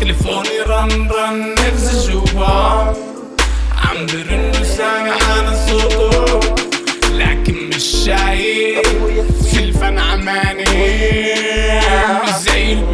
تليفوني 0.02 0.60
رن 0.68 1.10
رن 1.12 1.52
نفسي 1.52 2.10
اشوفه 2.10 2.88
عم 3.78 4.06
برن 4.06 4.52
سامع 4.78 5.16
أنا 5.40 5.54
صوته 5.68 6.40
لكن 7.14 7.70
مش 7.76 7.84
شايف 8.06 8.88
في 9.52 9.60
الفن 9.64 10.00
عماني 10.00 10.64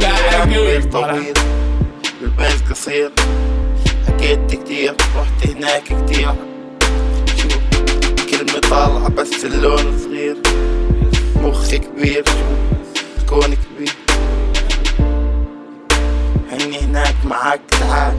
زي 0.04 0.10
الباقي 0.10 0.82
طويل 0.82 1.34
البيت 2.22 2.70
قصير 2.70 3.12
حكيت 4.08 4.40
كتير 4.54 4.96
رحت 5.18 5.48
هناك 5.48 5.84
كتير 5.84 6.34
كلمة 8.32 8.60
طالعة 8.70 9.10
بس 9.10 9.46
اللون 9.46 10.00
صغير 10.00 10.38
مخي 11.36 11.78
كبير 11.78 12.24
شوف 12.26 13.30
كون 13.30 13.42
كبير 13.56 13.94
هني 16.52 16.80
هناك 16.80 17.16
معاك 17.26 17.62
تعال 17.70 18.14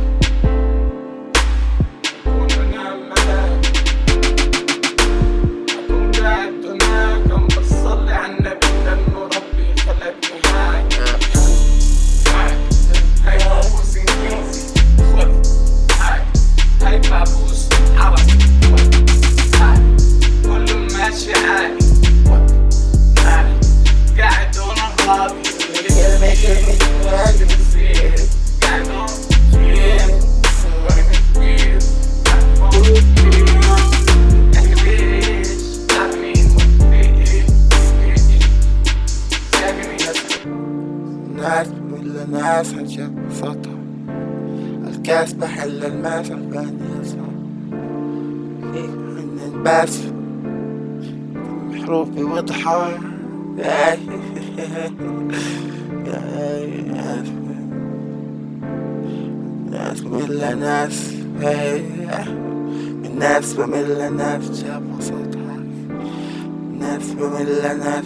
بملة 67.14 67.72
ناس 67.72 68.04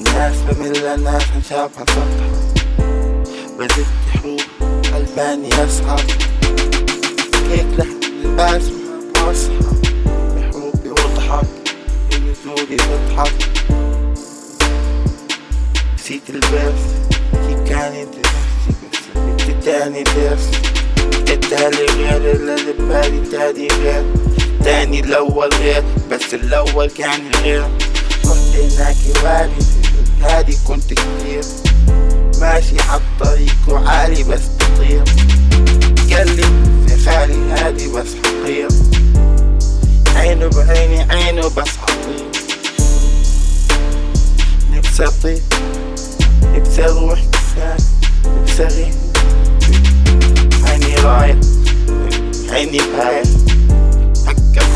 الناس 0.00 0.34
بملة 0.50 0.96
ناس 0.96 1.22
شافها 1.50 1.84
صوتها 1.88 2.28
بزت 3.58 3.86
حروف 4.12 4.46
قلباني 4.94 5.48
أصحى 5.48 5.96
هيك 7.50 7.66
لحن 7.78 8.00
الباس 8.24 8.62
بصحى 9.14 9.58
بحروفي 10.36 10.88
واضحك 10.88 11.46
بنزولي 12.10 12.76
بضحك 12.76 13.32
نسيت 15.94 16.30
الباس 16.30 16.80
كيف 17.32 17.68
كانت 17.68 18.08
نفسي 19.16 19.54
تاني 19.64 20.02
درس. 20.02 20.50
التالي 21.28 21.86
غير 21.86 22.36
اللي 22.36 22.72
ببالي 22.72 23.20
تاني 23.30 23.68
غير. 23.68 24.04
تاني 24.66 25.00
الأول 25.00 25.48
غير 25.54 25.84
بس 26.10 26.34
الأول 26.34 26.90
كان 26.90 27.20
غير. 27.42 27.62
رحت 28.24 28.56
هناك 28.56 28.96
والي 29.24 29.64
هادي 30.22 30.56
كنت 30.68 30.84
كتير. 30.84 31.44
ماشي 32.40 32.76
عالطريق 32.80 33.56
وعالي 33.68 34.22
بس 34.22 34.40
قال 36.12 36.36
لي 36.36 36.42
يا 36.90 36.96
خالي 37.04 37.52
هادي 37.52 37.88
بس 37.88 38.06
حقير. 38.24 38.68
عينه 40.16 40.46
بعيني 40.46 41.12
عينه 41.12 41.48
بس 41.48 41.68
حقير. 41.68 42.26
نفسي 44.72 45.04
أطير 45.04 45.42
نفسي 46.54 46.84
أروح 46.84 47.18
هناك 47.56 47.80
نفسي 48.42 48.62
اغيب 48.62 48.94
عيني 50.64 50.94
رايح 50.94 51.36
عيني 52.50 52.78
بايع 52.78 53.22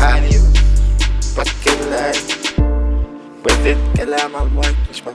حالي 0.00 0.30
فكر 1.36 1.90
لاي 1.90 2.12
بديت 3.44 3.76
كلام 3.96 4.36
على 4.36 4.46
المايك 4.46 4.76
مش 4.90 5.02
ما 5.02 5.12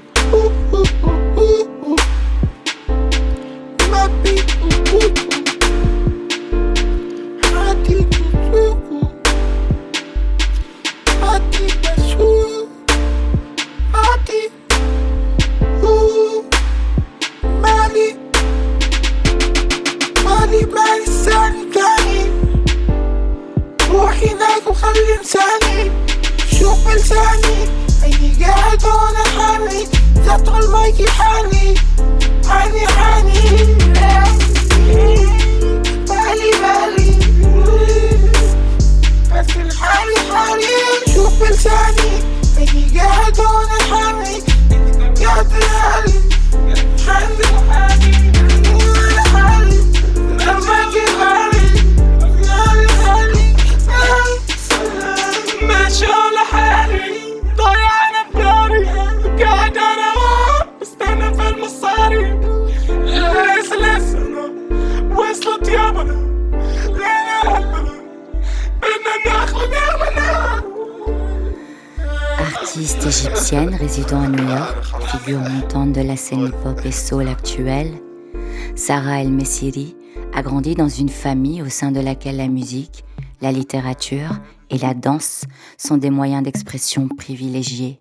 Sarah 78.77 79.23
El 79.23 79.31
Messiri 79.31 79.97
a 80.33 80.43
grandi 80.43 80.75
dans 80.75 80.89
une 80.89 81.09
famille 81.09 81.63
au 81.63 81.69
sein 81.69 81.91
de 81.91 82.01
laquelle 82.01 82.37
la 82.37 82.49
musique, 82.49 83.05
la 83.41 83.51
littérature 83.51 84.39
et 84.71 84.79
la 84.79 84.95
danse 84.95 85.45
sont 85.79 85.97
des 85.97 86.11
moyens 86.11 86.43
d'expression 86.43 87.09
privilégiés. 87.09 88.01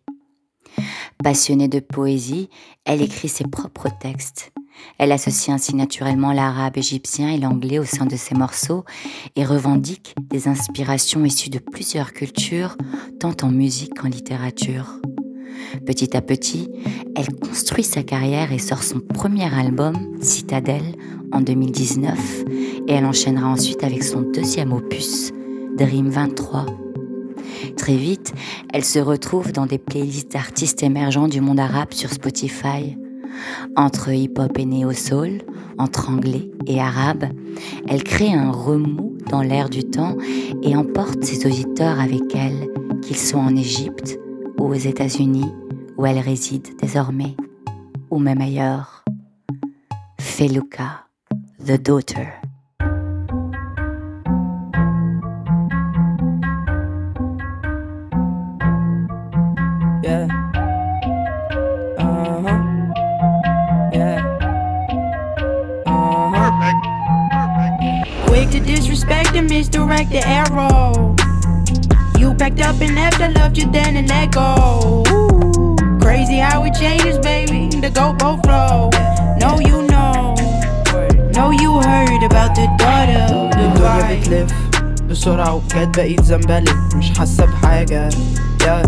Passionnée 1.24 1.68
de 1.68 1.80
poésie, 1.80 2.50
elle 2.84 3.02
écrit 3.02 3.30
ses 3.30 3.46
propres 3.46 3.90
textes. 4.00 4.52
Elle 4.98 5.14
associe 5.14 5.56
ainsi 5.56 5.76
naturellement 5.76 6.34
l'arabe 6.34 6.78
égyptien 6.78 7.30
et 7.30 7.38
l'anglais 7.38 7.80
au 7.80 7.86
sein 7.86 8.06
de 8.06 8.16
ses 8.16 8.36
morceaux 8.36 8.84
et 9.36 9.46
revendique 9.46 10.14
des 10.30 10.48
inspirations 10.48 11.24
issues 11.24 11.50
de 11.50 11.60
plusieurs 11.60 12.14
cultures, 12.14 12.78
tant 13.20 13.36
en 13.42 13.50
musique 13.50 13.96
qu'en 13.96 14.10
littérature. 14.10 15.00
Petit 15.86 16.16
à 16.16 16.22
petit, 16.22 16.70
elle 17.16 17.34
construit 17.36 17.84
sa 17.84 18.04
carrière 18.04 18.52
et 18.52 18.60
sort 18.60 18.84
son 18.84 19.00
premier 19.00 19.54
album, 19.54 19.96
Citadelle, 20.22 20.96
en 21.32 21.42
2019, 21.42 22.46
et 22.88 22.94
elle 22.94 23.06
enchaînera 23.06 23.48
ensuite 23.48 23.84
avec 23.84 24.04
son 24.04 24.22
deuxième 24.22 24.74
opus, 24.74 25.32
Dream 25.78 26.10
23. 26.10 26.66
Très 27.78 27.96
vite, 27.96 28.34
elle 28.74 28.84
se 28.84 29.00
retrouve 29.00 29.52
dans 29.52 29.66
des 29.66 29.78
playlists 29.78 30.32
d'artistes 30.32 30.84
émergents 30.84 31.28
du 31.28 31.42
monde 31.42 31.60
arabe 31.60 31.94
sur 31.94 32.12
Spotify. 32.12 32.98
Entre 33.76 34.10
hip-hop 34.10 34.58
et 34.58 34.66
néo-soul, 34.66 35.42
entre 35.78 36.10
anglais 36.10 36.50
et 36.68 36.80
arabe, 36.80 37.26
elle 37.88 38.04
crée 38.04 38.34
un 38.34 38.52
remous 38.52 39.18
dans 39.30 39.42
l'air 39.42 39.70
du 39.70 39.84
temps 39.84 40.16
et 40.64 40.76
emporte 40.76 41.24
ses 41.24 41.46
auditeurs 41.46 42.00
avec 42.00 42.24
elle, 42.34 42.70
qu'ils 43.02 43.18
soient 43.18 43.42
en 43.42 43.56
Égypte 43.56 44.18
ou 44.60 44.68
aux 44.68 44.74
États-Unis, 44.74 45.52
où 45.98 46.06
elle 46.06 46.20
réside 46.20 46.68
désormais, 46.82 47.36
ou 48.10 48.20
même 48.20 48.42
ailleurs. 48.42 49.04
Feluka, 50.20 51.06
The 51.66 51.82
Daughter. 51.82 52.28
Yeah. 60.04 60.28
Uh 61.98 62.42
huh. 62.44 62.60
Yeah. 63.92 64.22
Uh 65.86 66.30
huh. 66.36 66.52
Quick 68.28 68.52
to 68.52 68.60
disrespect 68.60 69.36
and 69.36 69.50
misdirect 69.50 70.12
the 70.12 70.22
arrow. 70.28 71.16
You 72.19 72.35
packed 72.35 72.61
up 72.61 72.81
and 72.81 72.95
left, 72.95 73.21
I 73.21 73.29
loved 73.29 73.57
you 73.59 73.71
then 73.71 73.97
and 73.97 74.09
let 74.09 74.33
go. 74.33 75.03
Ooh, 75.09 75.77
crazy 76.01 76.39
how 76.39 76.65
it 76.65 76.75
changes, 76.75 77.19
baby. 77.19 77.69
The 77.85 77.91
GoPro 77.91 78.43
flow. 78.45 78.91
No, 79.43 79.59
you 79.61 79.83
know. 79.93 80.35
No, 81.35 81.51
you 81.51 81.81
heard 81.81 82.23
about 82.23 82.55
the 82.55 82.67
daughter. 82.79 83.27
The 83.57 83.61
الدنيا 83.61 84.21
بتلف 84.21 84.53
بسرعة 85.09 85.55
وبجد 85.55 85.97
بقيت 85.97 86.23
زنبلك 86.25 86.77
مش 86.97 87.19
حاسة 87.19 87.45
بحاجة 87.47 88.09
يا 88.67 88.83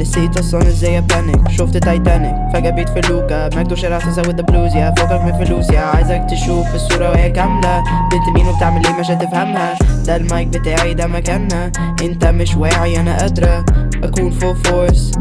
نسيت 0.00 0.38
اصلا 0.38 0.68
ازاي 0.68 0.98
ابانك 0.98 1.50
شفت 1.50 1.76
تايتانيك 1.76 2.34
فجأة 2.54 2.70
بيت 2.70 2.88
فلوكة 2.88 3.50
مجدو 3.56 3.74
شارع 3.74 3.98
تزود 3.98 4.46
بلوز 4.46 4.74
يا 4.76 4.94
فوقك 4.98 5.20
من 5.22 5.44
فلوس 5.44 5.70
يا 5.70 5.80
عايزك 5.80 6.26
تشوف 6.30 6.74
الصورة 6.74 7.10
وهي 7.10 7.30
كاملة 7.30 7.82
بنت 8.12 8.36
مين 8.36 8.48
وبتعمل 8.48 8.86
ايه 8.86 9.00
مش 9.00 9.10
هتفهمها 9.10 9.74
ده 10.06 10.16
المايك 10.16 10.48
بتاعي 10.48 10.94
ده 10.94 11.06
مكانها 11.06 11.72
انت 12.02 12.24
مش 12.24 12.56
واعي 12.56 13.00
انا 13.00 13.18
قادرة 13.18 13.64
اكون 14.04 14.30
فول 14.30 14.56
فورس 14.56 15.12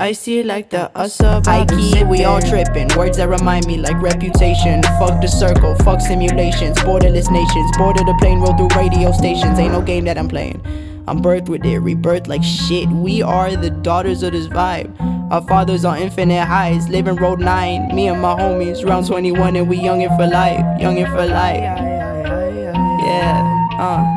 I 0.00 0.12
see 0.12 0.40
it 0.40 0.46
like 0.54 0.68
the 0.76 0.84
us 1.04 1.20
up. 1.20 1.46
High 1.46 1.64
key, 1.76 2.02
we 2.12 2.18
all 2.24 2.42
tripping. 2.50 2.88
Words 2.98 3.16
that 3.18 3.28
remind 3.38 3.64
me 3.70 3.76
like 3.86 3.96
reputation. 4.12 4.76
Fuck 5.00 5.14
the 5.24 5.30
circle, 5.42 5.72
fuck 5.86 6.00
simulations. 6.00 6.76
Borderless 6.88 7.28
nations, 7.40 7.68
border 7.80 8.04
the 8.10 8.16
plane, 8.20 8.38
roll 8.44 8.54
through 8.58 8.72
radio 8.82 9.12
stations. 9.12 9.56
Ain't 9.62 9.72
no 9.78 9.80
game 9.92 10.04
that 10.08 10.18
I'm 10.18 10.28
playing. 10.34 10.58
I'm 11.09 11.23
birthed 11.23 11.49
with 11.49 11.65
it, 11.65 11.79
rebirth 11.79 12.27
like 12.27 12.43
shit. 12.43 12.87
We 12.87 13.23
are 13.23 13.55
the 13.55 13.71
daughters 13.71 14.21
of 14.21 14.33
this 14.33 14.47
vibe. 14.47 14.95
Our 15.31 15.41
fathers 15.41 15.83
on 15.83 15.97
infinite 15.97 16.45
highs, 16.45 16.87
living 16.87 17.15
road 17.15 17.39
9. 17.39 17.95
Me 17.95 18.09
and 18.09 18.21
my 18.21 18.35
homies, 18.35 18.85
round 18.85 19.07
21, 19.07 19.55
and 19.55 19.67
we 19.67 19.79
youngin' 19.79 20.15
for 20.15 20.27
life. 20.27 20.59
Youngin' 20.79 21.09
for 21.09 21.25
life. 21.25 21.63
Yeah, 23.03 23.41
uh. 23.79 24.15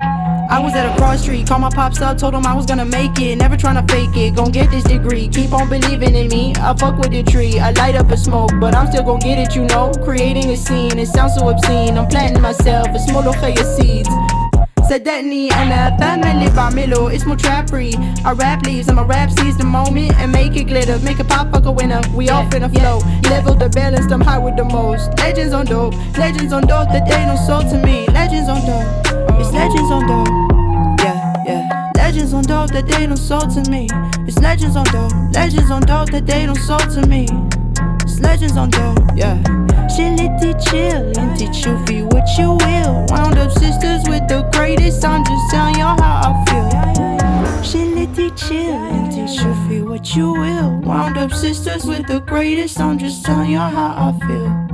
I 0.50 0.58
was 0.58 0.74
at 0.74 0.84
a 0.84 0.94
cross 0.98 1.22
street, 1.22 1.46
called 1.46 1.62
my 1.62 1.70
pops 1.70 2.02
up, 2.02 2.18
told 2.18 2.34
him 2.34 2.44
I 2.44 2.54
was 2.54 2.66
gonna 2.66 2.84
make 2.84 3.18
it. 3.18 3.36
Never 3.36 3.56
tryna 3.56 3.90
fake 3.90 4.14
it, 4.14 4.34
gon' 4.34 4.52
get 4.52 4.70
this 4.70 4.84
degree. 4.84 5.28
Keep 5.28 5.54
on 5.54 5.70
believing 5.70 6.14
in 6.14 6.28
me. 6.28 6.52
I 6.56 6.76
fuck 6.76 6.98
with 6.98 7.12
the 7.12 7.22
tree, 7.22 7.58
I 7.58 7.70
light 7.70 7.94
up 7.94 8.10
a 8.10 8.18
smoke, 8.18 8.50
but 8.60 8.74
I'm 8.74 8.88
still 8.88 9.04
gon' 9.04 9.20
get 9.20 9.38
it, 9.38 9.56
you 9.56 9.64
know. 9.64 9.92
Creating 10.04 10.50
a 10.50 10.58
scene, 10.58 10.98
it 10.98 11.06
sounds 11.06 11.36
so 11.36 11.48
obscene. 11.48 11.96
I'm 11.96 12.06
planting 12.06 12.42
myself, 12.42 12.88
a 12.88 12.98
small 12.98 13.26
of 13.26 13.58
seeds. 13.78 14.10
صدقني 14.91 15.53
انا 15.53 15.97
فاهمة 15.99 16.31
اللي 16.31 16.49
بعمله 16.49 17.15
اسمه 17.15 17.37
trappery 17.37 17.93
I 18.25 18.31
rap 18.31 18.65
leaves 18.67 18.87
I'ma 18.89 19.03
rap 19.15 19.29
seize 19.37 19.57
the 19.57 19.65
moment 19.65 20.13
and 20.21 20.31
make 20.31 20.55
it 20.61 20.67
glitter 20.71 20.97
make 21.07 21.19
it 21.19 21.27
pop 21.27 21.45
fuck 21.51 21.65
a 21.65 21.71
winner 21.71 22.01
we 22.15 22.29
all 22.29 22.45
finna 22.51 22.69
flow 22.75 22.97
level 23.33 23.53
the 23.63 23.69
balance 23.79 24.07
I'm 24.15 24.21
high 24.29 24.41
with 24.45 24.55
the 24.61 24.67
most 24.79 25.05
legends 25.23 25.53
on 25.59 25.65
dope 25.65 25.93
legends 26.23 26.53
on 26.57 26.63
dope 26.71 26.89
that 26.93 27.05
they 27.09 27.21
don't 27.29 27.41
sold 27.47 27.65
to 27.71 27.77
me 27.87 27.97
legends 28.19 28.49
on 28.53 28.61
dope 28.69 28.87
it's 29.41 29.51
legends 29.61 29.91
on 29.95 30.03
dope 30.11 30.31
yeah 31.05 31.17
yeah 31.49 31.63
legends 32.01 32.33
on 32.37 32.43
dope 32.51 32.71
that 32.75 32.85
they 32.91 33.03
don't 33.09 33.23
sold 33.29 33.49
to 33.55 33.61
me 33.73 33.83
it's 34.27 34.39
legends 34.47 34.75
on 34.81 34.85
dope 34.95 35.13
legends 35.39 35.69
on 35.75 35.81
dope 35.91 36.09
that 36.15 36.25
they 36.25 36.45
don't 36.45 36.63
sold 36.69 36.87
to 36.95 37.01
me 37.13 37.23
it's 38.05 38.19
legends 38.27 38.55
on 38.61 38.69
dope 38.69 38.99
yeah 39.23 39.60
Chill 39.94 40.16
it, 40.18 40.58
chill, 40.58 41.18
and 41.18 41.38
teach 41.38 41.66
you 41.66 41.76
feel 41.84 42.06
what 42.06 42.26
you 42.38 42.52
will. 42.52 43.06
Wound 43.10 43.36
up 43.36 43.52
sisters 43.52 44.02
with 44.08 44.26
the 44.26 44.48
greatest. 44.54 45.04
I'm 45.04 45.22
just 45.22 45.50
telling 45.50 45.74
y'all 45.74 46.00
how 46.00 46.30
I 46.30 46.44
feel. 46.48 47.62
Chill 47.62 47.98
it, 47.98 48.36
chill, 48.36 48.56
and 48.56 49.12
teach 49.12 49.42
you 49.42 49.54
feel 49.68 49.84
what 49.86 50.16
you 50.16 50.32
will. 50.32 50.80
Wound 50.80 51.18
up 51.18 51.32
sisters 51.32 51.84
with 51.84 52.06
the 52.06 52.20
greatest. 52.20 52.80
I'm 52.80 52.98
just 52.98 53.22
telling 53.26 53.50
y'all 53.50 53.70
how 53.70 54.14
I 54.18 54.26
feel. 54.26 54.71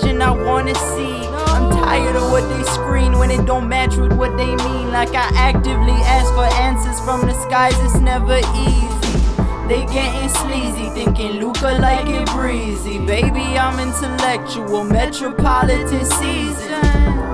vision 0.00 0.22
I 0.22 0.30
wanna 0.30 0.74
see. 0.74 1.16
I'm 1.54 1.70
tired 1.70 2.16
of 2.16 2.30
what 2.30 2.48
they 2.48 2.62
screen 2.64 3.18
when 3.18 3.30
it 3.30 3.44
don't 3.46 3.68
match 3.68 3.96
with 3.96 4.12
what 4.12 4.36
they 4.36 4.54
mean. 4.66 4.90
Like 4.90 5.14
I 5.14 5.28
actively 5.34 5.98
ask 6.16 6.28
for 6.34 6.48
answers 6.62 6.98
from 7.00 7.20
the 7.26 7.34
skies, 7.44 7.78
it's 7.84 8.00
never 8.00 8.38
easy. 8.68 8.86
They 9.68 9.84
getting 9.86 10.28
sleazy, 10.28 10.90
thinking 10.90 11.40
Luca 11.40 11.78
like 11.80 12.06
it 12.08 12.28
breezy. 12.30 12.98
Baby, 12.98 13.58
I'm 13.58 13.80
intellectual, 13.80 14.84
metropolitan 14.84 16.04
season. 16.04 16.82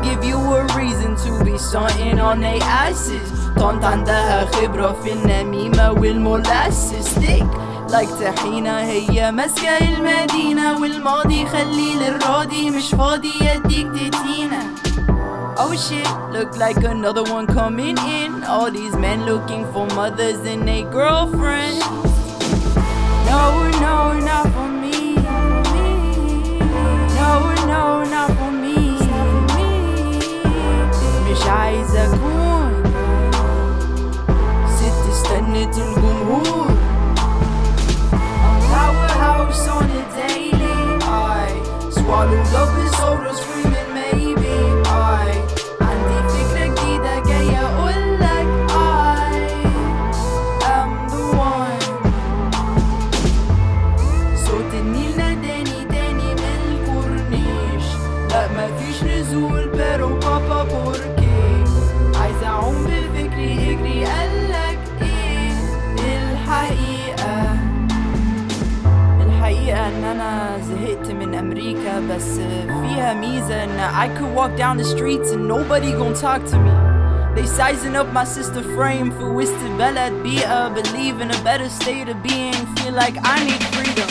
Give 0.02 0.24
you 0.24 0.38
a 0.38 0.64
reason 0.74 1.14
to 1.24 1.44
be 1.44 1.58
stunting 1.58 2.18
on 2.18 2.40
they 2.40 2.58
asses. 2.60 3.30
طنط 3.56 3.84
عندها 3.84 4.44
خبرة 4.44 4.96
في 5.04 5.12
النميمة 5.12 5.90
والمولاسس 5.92 7.18
thick 7.18 7.44
like 7.89 8.09
طحينة 8.09 8.79
هي 8.79 9.31
ماسكة 9.31 9.77
المدينة 9.77 10.81
والماضي 10.81 11.45
خلي 11.45 11.93
للراضي 11.95 12.69
مش 12.69 12.89
فاضي 12.91 13.31
يديك 13.41 13.87
تتينة 14.13 14.59
Oh 15.59 15.73
shit, 15.75 16.07
look 16.31 16.55
like 16.55 16.83
another 16.83 17.23
one 17.23 17.47
coming 17.47 17.97
in. 18.19 18.43
All 18.43 18.69
these 18.69 18.95
men 18.95 19.25
looking 19.25 19.63
for 19.73 19.87
mothers 19.95 20.39
and 20.51 20.67
they 20.67 20.83
girlfriends. 20.83 21.83
No, 23.29 23.43
no, 23.85 23.97
not 24.29 24.45
for 24.55 24.69
me. 24.83 25.15
No, 27.19 27.31
no, 27.71 27.83
not 28.13 28.29
for 28.37 28.51
me. 28.63 28.77
مش 31.31 31.47
عايزة 31.47 32.05
أكون 32.05 32.83
ست 34.77 35.09
استنت 35.11 35.77
الجمهور 35.77 36.76
powerhouse 39.17 39.67
on 39.67 39.89
a 39.89 40.03
daily. 40.15 40.57
I 41.01 41.89
swallowed 41.89 42.53
up 42.61 42.69
his 42.81 42.91
soda 42.97 43.33
screaming 43.33 43.86
Vietnamese 73.07 73.49
and 73.51 73.71
uh, 73.71 73.89
I 73.93 74.09
could 74.17 74.35
walk 74.35 74.57
down 74.57 74.75
the 74.75 74.83
streets 74.83 75.31
and 75.31 75.47
nobody 75.47 75.91
gon' 75.91 76.13
talk 76.13 76.43
to 76.43 76.59
me. 76.59 76.71
They 77.35 77.47
sizing 77.47 77.95
up 77.95 78.11
my 78.11 78.25
sister 78.25 78.61
frame 78.75 79.11
for 79.11 79.31
wasted 79.31 79.71
belad 79.79 80.23
be 80.23 80.41
a 80.43 80.69
believe 80.69 81.21
in 81.21 81.31
a 81.31 81.41
better 81.41 81.69
state 81.69 82.09
of 82.09 82.21
being. 82.21 82.53
Feel 82.77 82.93
like 82.93 83.15
I 83.21 83.45
need 83.45 83.63
freedom. 83.75 84.09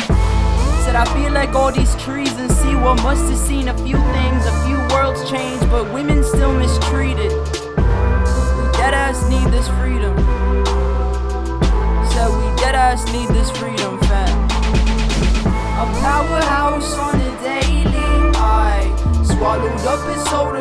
Said 0.85 0.97
I 0.97 1.05
feel 1.15 1.31
like 1.33 1.51
all 1.51 1.71
these 1.71 1.95
trees 1.97 2.33
and 2.39 2.51
see 2.51 2.75
what 2.75 3.03
must 3.03 3.25
have 3.29 3.37
seen 3.37 3.69
a 3.69 3.77
few 3.77 3.99
things, 4.17 4.47
a 4.47 4.65
few 4.65 4.79
worlds 4.95 5.31
change, 5.31 5.61
but 5.69 5.93
women 5.93 6.25
still 6.25 6.55
mistreated. 6.55 7.33
We 7.33 8.65
dead 8.81 8.95
ass 8.95 9.29
need 9.29 9.53
this 9.53 9.69
freedom. 9.77 10.17
Said 12.13 12.31
we 12.31 12.57
dead 12.57 12.75
ass 12.75 13.05
need 13.13 13.29
this 13.29 13.51
freedom. 13.51 13.76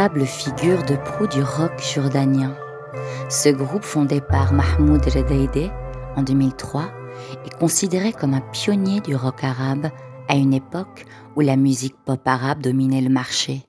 Figure 0.00 0.82
de 0.84 0.96
proue 0.96 1.26
du 1.26 1.42
rock 1.42 1.72
jordanien. 1.78 2.56
Ce 3.28 3.50
groupe 3.50 3.84
fondé 3.84 4.22
par 4.22 4.50
Mahmoud 4.50 5.04
Redeide 5.04 5.70
en 6.16 6.22
2003 6.22 6.90
est 7.44 7.58
considéré 7.58 8.14
comme 8.14 8.32
un 8.32 8.40
pionnier 8.40 9.02
du 9.02 9.14
rock 9.14 9.44
arabe 9.44 9.90
à 10.26 10.36
une 10.36 10.54
époque 10.54 11.04
où 11.36 11.42
la 11.42 11.56
musique 11.56 11.96
pop 12.06 12.22
arabe 12.24 12.62
dominait 12.62 13.02
le 13.02 13.10
marché. 13.10 13.66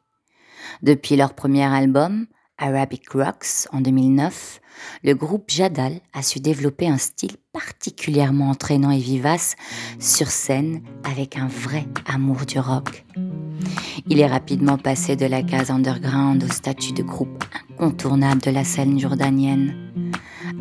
Depuis 0.81 1.17
leur 1.17 1.33
premier 1.33 1.65
album, 1.65 2.27
Arabic 2.57 3.09
Rocks, 3.09 3.67
en 3.73 3.81
2009, 3.81 4.61
le 5.03 5.13
groupe 5.13 5.49
Jadal 5.49 5.99
a 6.13 6.23
su 6.23 6.39
développer 6.39 6.87
un 6.87 6.97
style 6.97 7.35
particulièrement 7.51 8.51
entraînant 8.51 8.91
et 8.91 8.99
vivace 8.99 9.57
sur 9.99 10.27
scène 10.27 10.81
avec 11.03 11.35
un 11.35 11.47
vrai 11.47 11.87
amour 12.05 12.45
du 12.45 12.57
rock. 12.57 13.03
Il 14.08 14.20
est 14.20 14.26
rapidement 14.26 14.78
passé 14.78 15.16
de 15.16 15.26
la 15.26 15.42
case 15.42 15.70
underground 15.70 16.44
au 16.44 16.52
statut 16.52 16.92
de 16.92 17.02
groupe 17.02 17.44
incontournable 17.78 18.40
de 18.40 18.50
la 18.50 18.64
scène 18.64 18.98
jordanienne. 18.98 19.74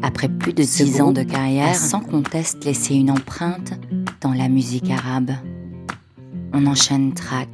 Après 0.01 0.29
plus 0.29 0.53
de 0.53 0.63
dix 0.63 1.01
ans 1.01 1.11
de 1.11 1.23
carrière, 1.23 1.69
a 1.69 1.73
sans 1.73 2.01
conteste 2.01 2.65
laissé 2.65 2.95
une 2.95 3.11
empreinte 3.11 3.73
dans 4.21 4.33
la 4.33 4.49
musique 4.49 4.89
arabe. 4.89 5.31
On 6.53 6.65
enchaîne 6.65 7.13
track 7.13 7.49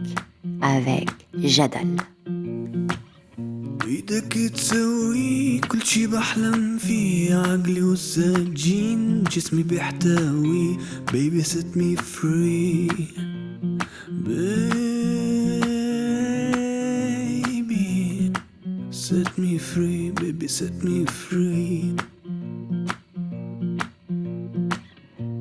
avec 0.61 1.09
Jadal. 1.37 1.87
بإيدك 3.91 4.33
تسوي 4.33 5.59
كل 5.59 5.81
شي 5.83 6.07
بحلم 6.07 6.77
فيه 6.77 7.35
عقلي 7.35 7.83
والسجين 7.83 9.23
جسمي 9.23 9.63
بيحتوي 9.63 10.77
baby 11.11 11.43
set 11.43 11.75
me 11.75 11.95
free 11.95 12.87
baby 14.09 14.94
Set 19.06 19.38
me 19.38 19.56
free 19.56 20.10
baby 20.20 20.48
set 20.48 20.76
me 20.82 20.98
free. 21.06 21.94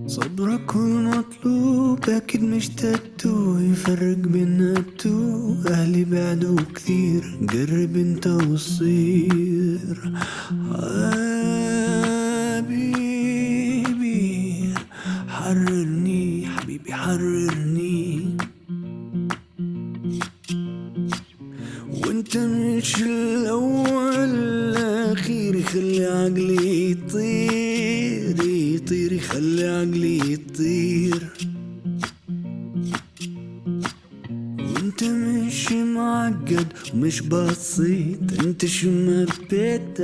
صبرك 0.08 0.76
والمطلوب 0.76 2.10
أكيد 2.10 2.44
مش 2.44 2.70
تاتو. 2.70 3.58
يفرق 3.60 4.18
بينا 4.18 4.74
التو 4.78 5.56
أهلي 5.68 6.06
بعدوا 6.06 6.60
كثير 6.76 7.38
جرب 7.42 7.96
انت 7.96 8.28
وصير. 8.28 10.12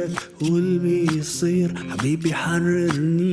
بدك 0.02 0.20
هو 0.44 0.58
اللي 0.58 0.80
بيصير 0.80 1.72
حبيبي 1.90 2.34
حررني 2.34 3.31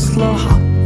Slow. 0.00 0.79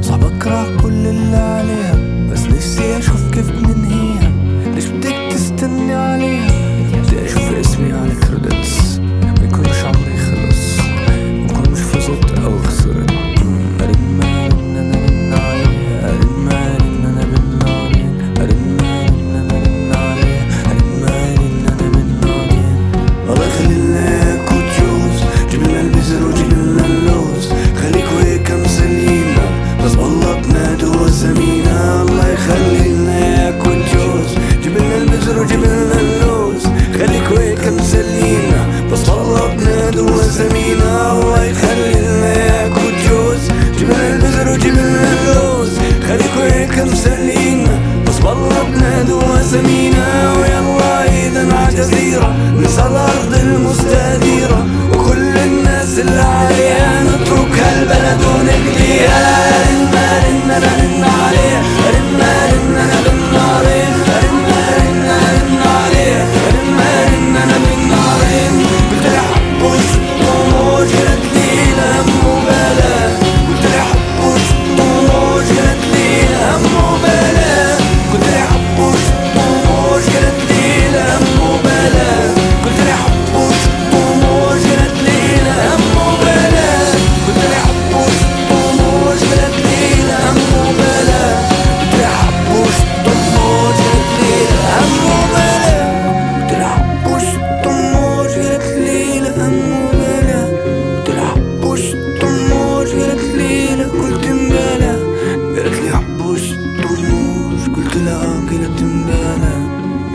قلت 107.74 107.98
لها 107.98 108.50
قالت 108.50 108.84
مبلا 108.84 109.54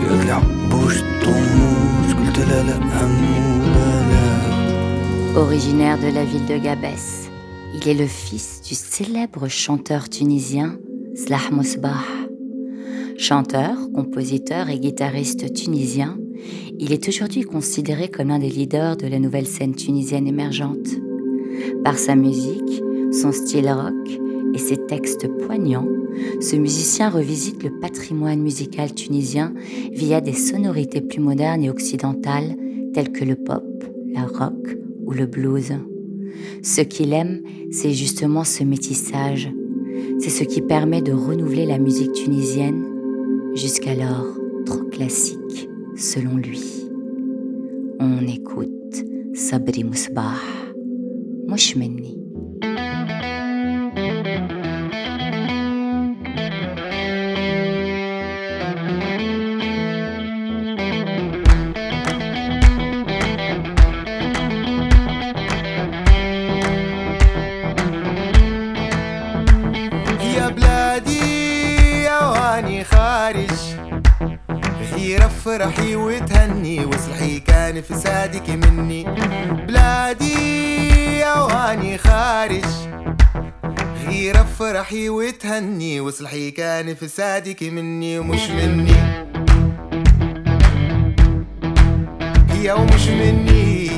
قالت 0.09 0.25
لي 0.25 0.33
حبوش 0.33 1.01
طموش 1.23 2.13
قلت 2.13 2.39
لها 2.39 2.63
لا 2.63 3.05
مو 3.07 3.59
بلا 3.59 4.25
Originaire 5.35 5.99
de 5.99 6.09
la 6.15 6.23
ville 6.23 6.45
de 6.45 6.57
Gabès, 6.57 7.29
il 7.73 7.89
est 7.89 7.93
le 7.93 8.07
fils 8.07 8.61
du 8.61 8.73
célèbre 8.73 9.49
chanteur 9.49 10.07
tunisien 10.07 10.77
Slah 11.13 11.49
Mosbah. 11.51 12.05
Chanteur, 13.17 13.75
compositeur 13.93 14.69
et 14.69 14.79
guitariste 14.79 15.53
tunisien, 15.53 16.17
il 16.79 16.93
est 16.93 17.07
aujourd'hui 17.09 17.41
considéré 17.41 18.07
comme 18.07 18.29
l'un 18.29 18.39
des 18.39 18.49
leaders 18.49 18.95
de 18.95 19.07
la 19.07 19.19
nouvelle 19.19 19.47
scène 19.47 19.75
tunisienne 19.75 20.27
émergente. 20.27 20.87
Par 21.83 21.97
sa 21.97 22.15
musique, 22.15 22.81
son 23.11 23.33
style 23.33 23.69
rock 23.69 24.07
et 24.53 24.57
ses 24.57 24.77
textes 24.87 25.27
poignants, 25.45 25.87
ce 26.40 26.56
musicien 26.56 27.10
revisite 27.10 27.62
le 27.62 27.78
patrimoine 27.80 28.40
musical 28.40 28.94
tunisien 28.94 29.54
via 29.92 30.20
des 30.20 30.32
sonorités 30.32 31.00
plus 31.00 31.20
modernes 31.20 31.62
et 31.62 31.70
occidentales 31.70 32.56
telles 32.92 33.12
que 33.12 33.24
le 33.24 33.36
pop, 33.36 33.84
la 34.12 34.26
rock 34.26 34.78
ou 35.04 35.12
le 35.12 35.26
blues. 35.26 35.72
Ce 36.62 36.80
qu'il 36.80 37.12
aime, 37.12 37.42
c'est 37.70 37.92
justement 37.92 38.44
ce 38.44 38.64
métissage. 38.64 39.52
C'est 40.18 40.30
ce 40.30 40.44
qui 40.44 40.62
permet 40.62 41.02
de 41.02 41.12
renouveler 41.12 41.66
la 41.66 41.78
musique 41.78 42.12
tunisienne 42.12 42.84
jusqu'alors 43.54 44.26
trop 44.66 44.84
classique 44.84 45.68
selon 45.96 46.36
lui. 46.36 46.62
On 47.98 48.26
écoute 48.26 49.04
Sabri 49.34 49.84
Mousbah, 49.84 50.34
مش 51.50 51.76
غير 75.50 75.64
افرحي 75.64 75.96
وتهني 75.96 76.84
واصلحي 76.84 77.40
كان 77.40 77.80
فسادك 77.82 78.50
مني. 78.50 79.04
بلادي 79.66 81.24
واني 81.24 81.98
خارج. 81.98 82.64
غير 84.06 84.40
أفرحي 84.40 85.08
وتهني 85.08 86.00
واصلحي 86.00 86.50
كان 86.50 86.94
فسادك 86.94 87.62
مني 87.62 88.18
ومش 88.18 88.50
مني. 88.50 88.94
هي 92.50 92.72
ومش 92.72 93.08
مني. 93.08 93.90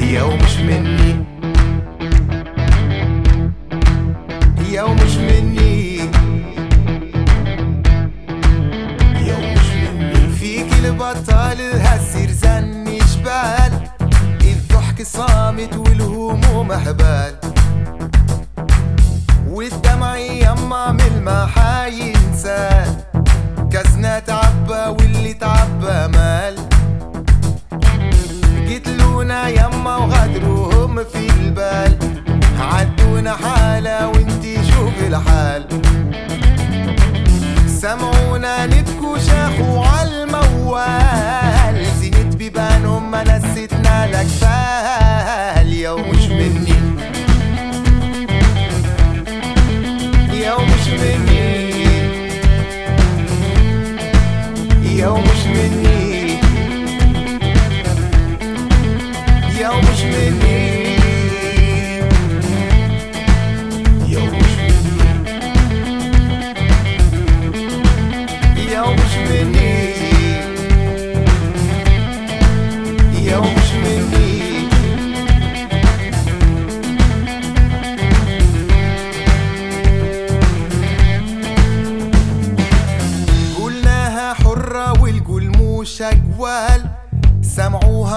هي 0.00 0.22
ومش 0.22 0.56
مني. 0.58 1.23
والهموم 16.64 16.72
هبال 16.72 17.34
والدمع 19.48 20.16
يما 20.16 20.92
من 20.92 21.22
ما 21.24 21.46
حينسال. 21.46 22.96
كزنا 23.72 24.18
تعبى 24.18 24.72
واللي 24.72 25.34
تعبى 25.34 26.16
مال. 26.16 26.56
قتلونا 28.70 29.48
يما 29.48 29.96
وغدروهم 29.96 31.04
في 31.04 31.30
البال. 31.40 31.98
عدونا 32.60 33.36
حالة 33.36 34.08
وانتي 34.08 34.64
شوف 34.64 34.92
الحال. 35.06 35.66
سمعونا 37.66 38.66
نبكوا 38.66 39.18
شاخوا 39.18 39.86
عالموال 39.86 41.86
زينت 42.00 42.36
بيبانهم 42.36 43.10
ما 43.10 43.22
نستنا 43.22 44.06
لك 44.06 44.26
فال 44.26 45.53
Yo, 45.84 45.96
what 45.96 46.18
you 46.22 46.28
been 46.30 46.56
in? 46.66 46.84
Yo, 50.34 50.56
what 50.56 50.86
you 50.86 50.96
been 50.96 51.28
in? 51.28 51.74
Yo. 54.96 55.83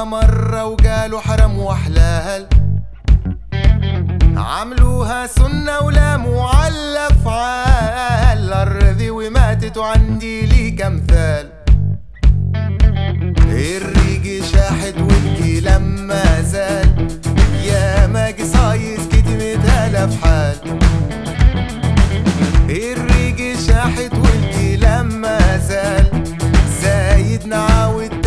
مرة 0.04 0.66
وقالوا 0.66 1.20
حرام 1.20 1.60
وحلال 1.60 2.48
عملوها 4.38 5.28
سنة 5.28 5.80
ولا 5.80 6.18
معلى 6.18 7.08
أفعال 7.12 8.54
الرذي 8.54 9.10
وماتت 9.10 9.78
وعندي 9.78 10.46
ليك 10.46 10.82
أمثال 10.82 11.50
الريق 13.50 14.44
شاحد 14.44 14.94
والكي 15.02 15.60
لما 15.60 16.42
زال. 16.42 17.08
يا 17.64 18.08
ما 18.08 18.28
قصايص 18.28 19.08
كتمتها 19.08 19.90
لفحال 19.90 20.56
الريق 22.70 23.60
شاحد 23.68 24.12
والكي 24.18 24.78
لما 24.78 25.58
زال. 25.58 26.06
زايد 26.82 27.48
نعاود 27.48 28.27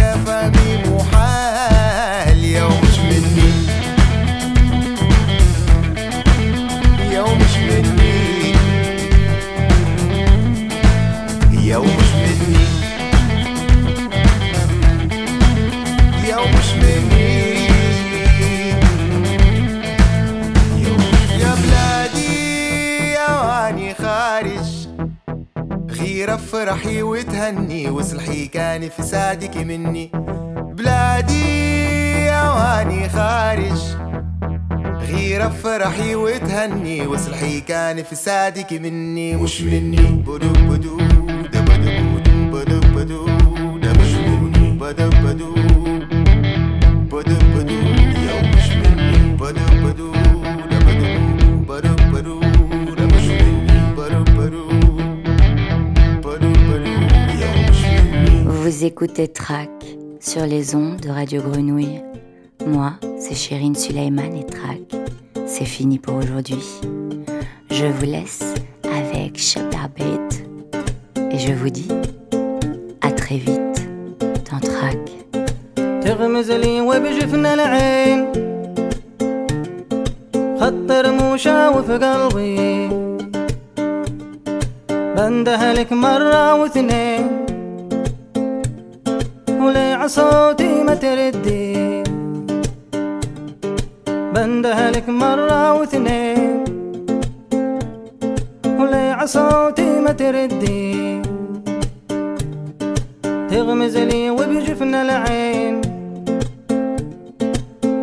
غير 26.70 26.78
افرحي 26.78 27.02
وتهني 27.02 27.90
واصلحي 27.90 28.46
كان 28.46 28.88
فسادك 28.88 29.56
مني. 29.56 30.10
بلادي 30.78 32.30
واني 32.30 33.08
خارج. 33.08 33.80
غير 35.00 35.46
افرحي 35.46 36.14
وتهني 36.14 37.06
واصلحي 37.06 37.60
كان 37.60 38.02
فسادك 38.02 38.72
مني. 38.72 39.36
وش 39.36 39.62
مني؟ 39.62 40.22
بدو 40.26 40.52
بدو 40.52 40.98
دا 41.52 41.60
بدو 41.60 41.90
بدو 42.14 42.50
بدو 42.50 42.80
بدو 42.94 43.39
Vous 58.80 58.86
écoutez 58.86 59.28
Track 59.28 59.69
sur 60.19 60.45
les 60.45 60.76
ondes 60.76 61.01
de 61.01 61.09
Radio 61.09 61.41
Grenouille. 61.41 62.01
Moi, 62.65 62.93
c'est 63.19 63.36
Chérine 63.36 63.76
Suleiman 63.76 64.34
et 64.34 64.45
Track. 64.45 64.95
C'est 65.45 65.65
fini 65.65 65.99
pour 65.99 66.15
aujourd'hui. 66.15 66.63
Je 67.69 67.86
vous 67.86 68.05
laisse 68.05 68.55
avec 68.84 69.38
Shababit 69.38 70.43
et 71.32 71.38
je 71.38 71.51
vous 71.53 71.69
dis 71.69 71.89
à 73.01 73.11
très 73.11 73.38
vite 73.38 73.89
dans 74.49 74.59
Track. 74.59 75.03
تغمز 76.05 76.51
لي 76.51 76.82
وبجفنا 76.82 77.53
العين 77.53 78.32
خط 80.59 80.91
رموشة 80.91 81.69
وفي 81.78 81.93
قلبي 81.97 82.89
بنده 85.17 85.73
لك 85.73 85.93
مرة 85.93 86.55
واثنين 86.55 87.45
ولي 89.61 89.92
عصوتي 89.92 90.82
ما 90.82 90.94
تردي. 90.94 92.02
بنده 94.34 94.90
لك 94.90 95.08
مرة 95.08 95.72
واثنين. 95.72 96.64
ولي 98.78 99.11
عصوتي 99.11 100.00
ما 100.00 100.12
تردي. 100.12 101.22
تغمز 103.50 103.96
لي 103.96 104.30
وبجفنا 104.30 105.02
العين. 105.02 105.80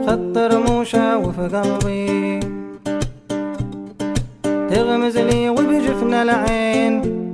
خط 0.07 0.37
رموشة 0.37 1.17
وفي 1.17 1.41
قلبي. 1.41 2.39
تغمز 4.69 5.17
لي 5.17 5.49
وبجفنا 5.49 6.21
العين. 6.23 7.26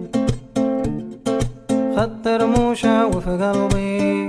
خط 2.04 2.28
رموشة 2.28 3.06
وفي 3.08 3.30
قلبي 3.30 4.23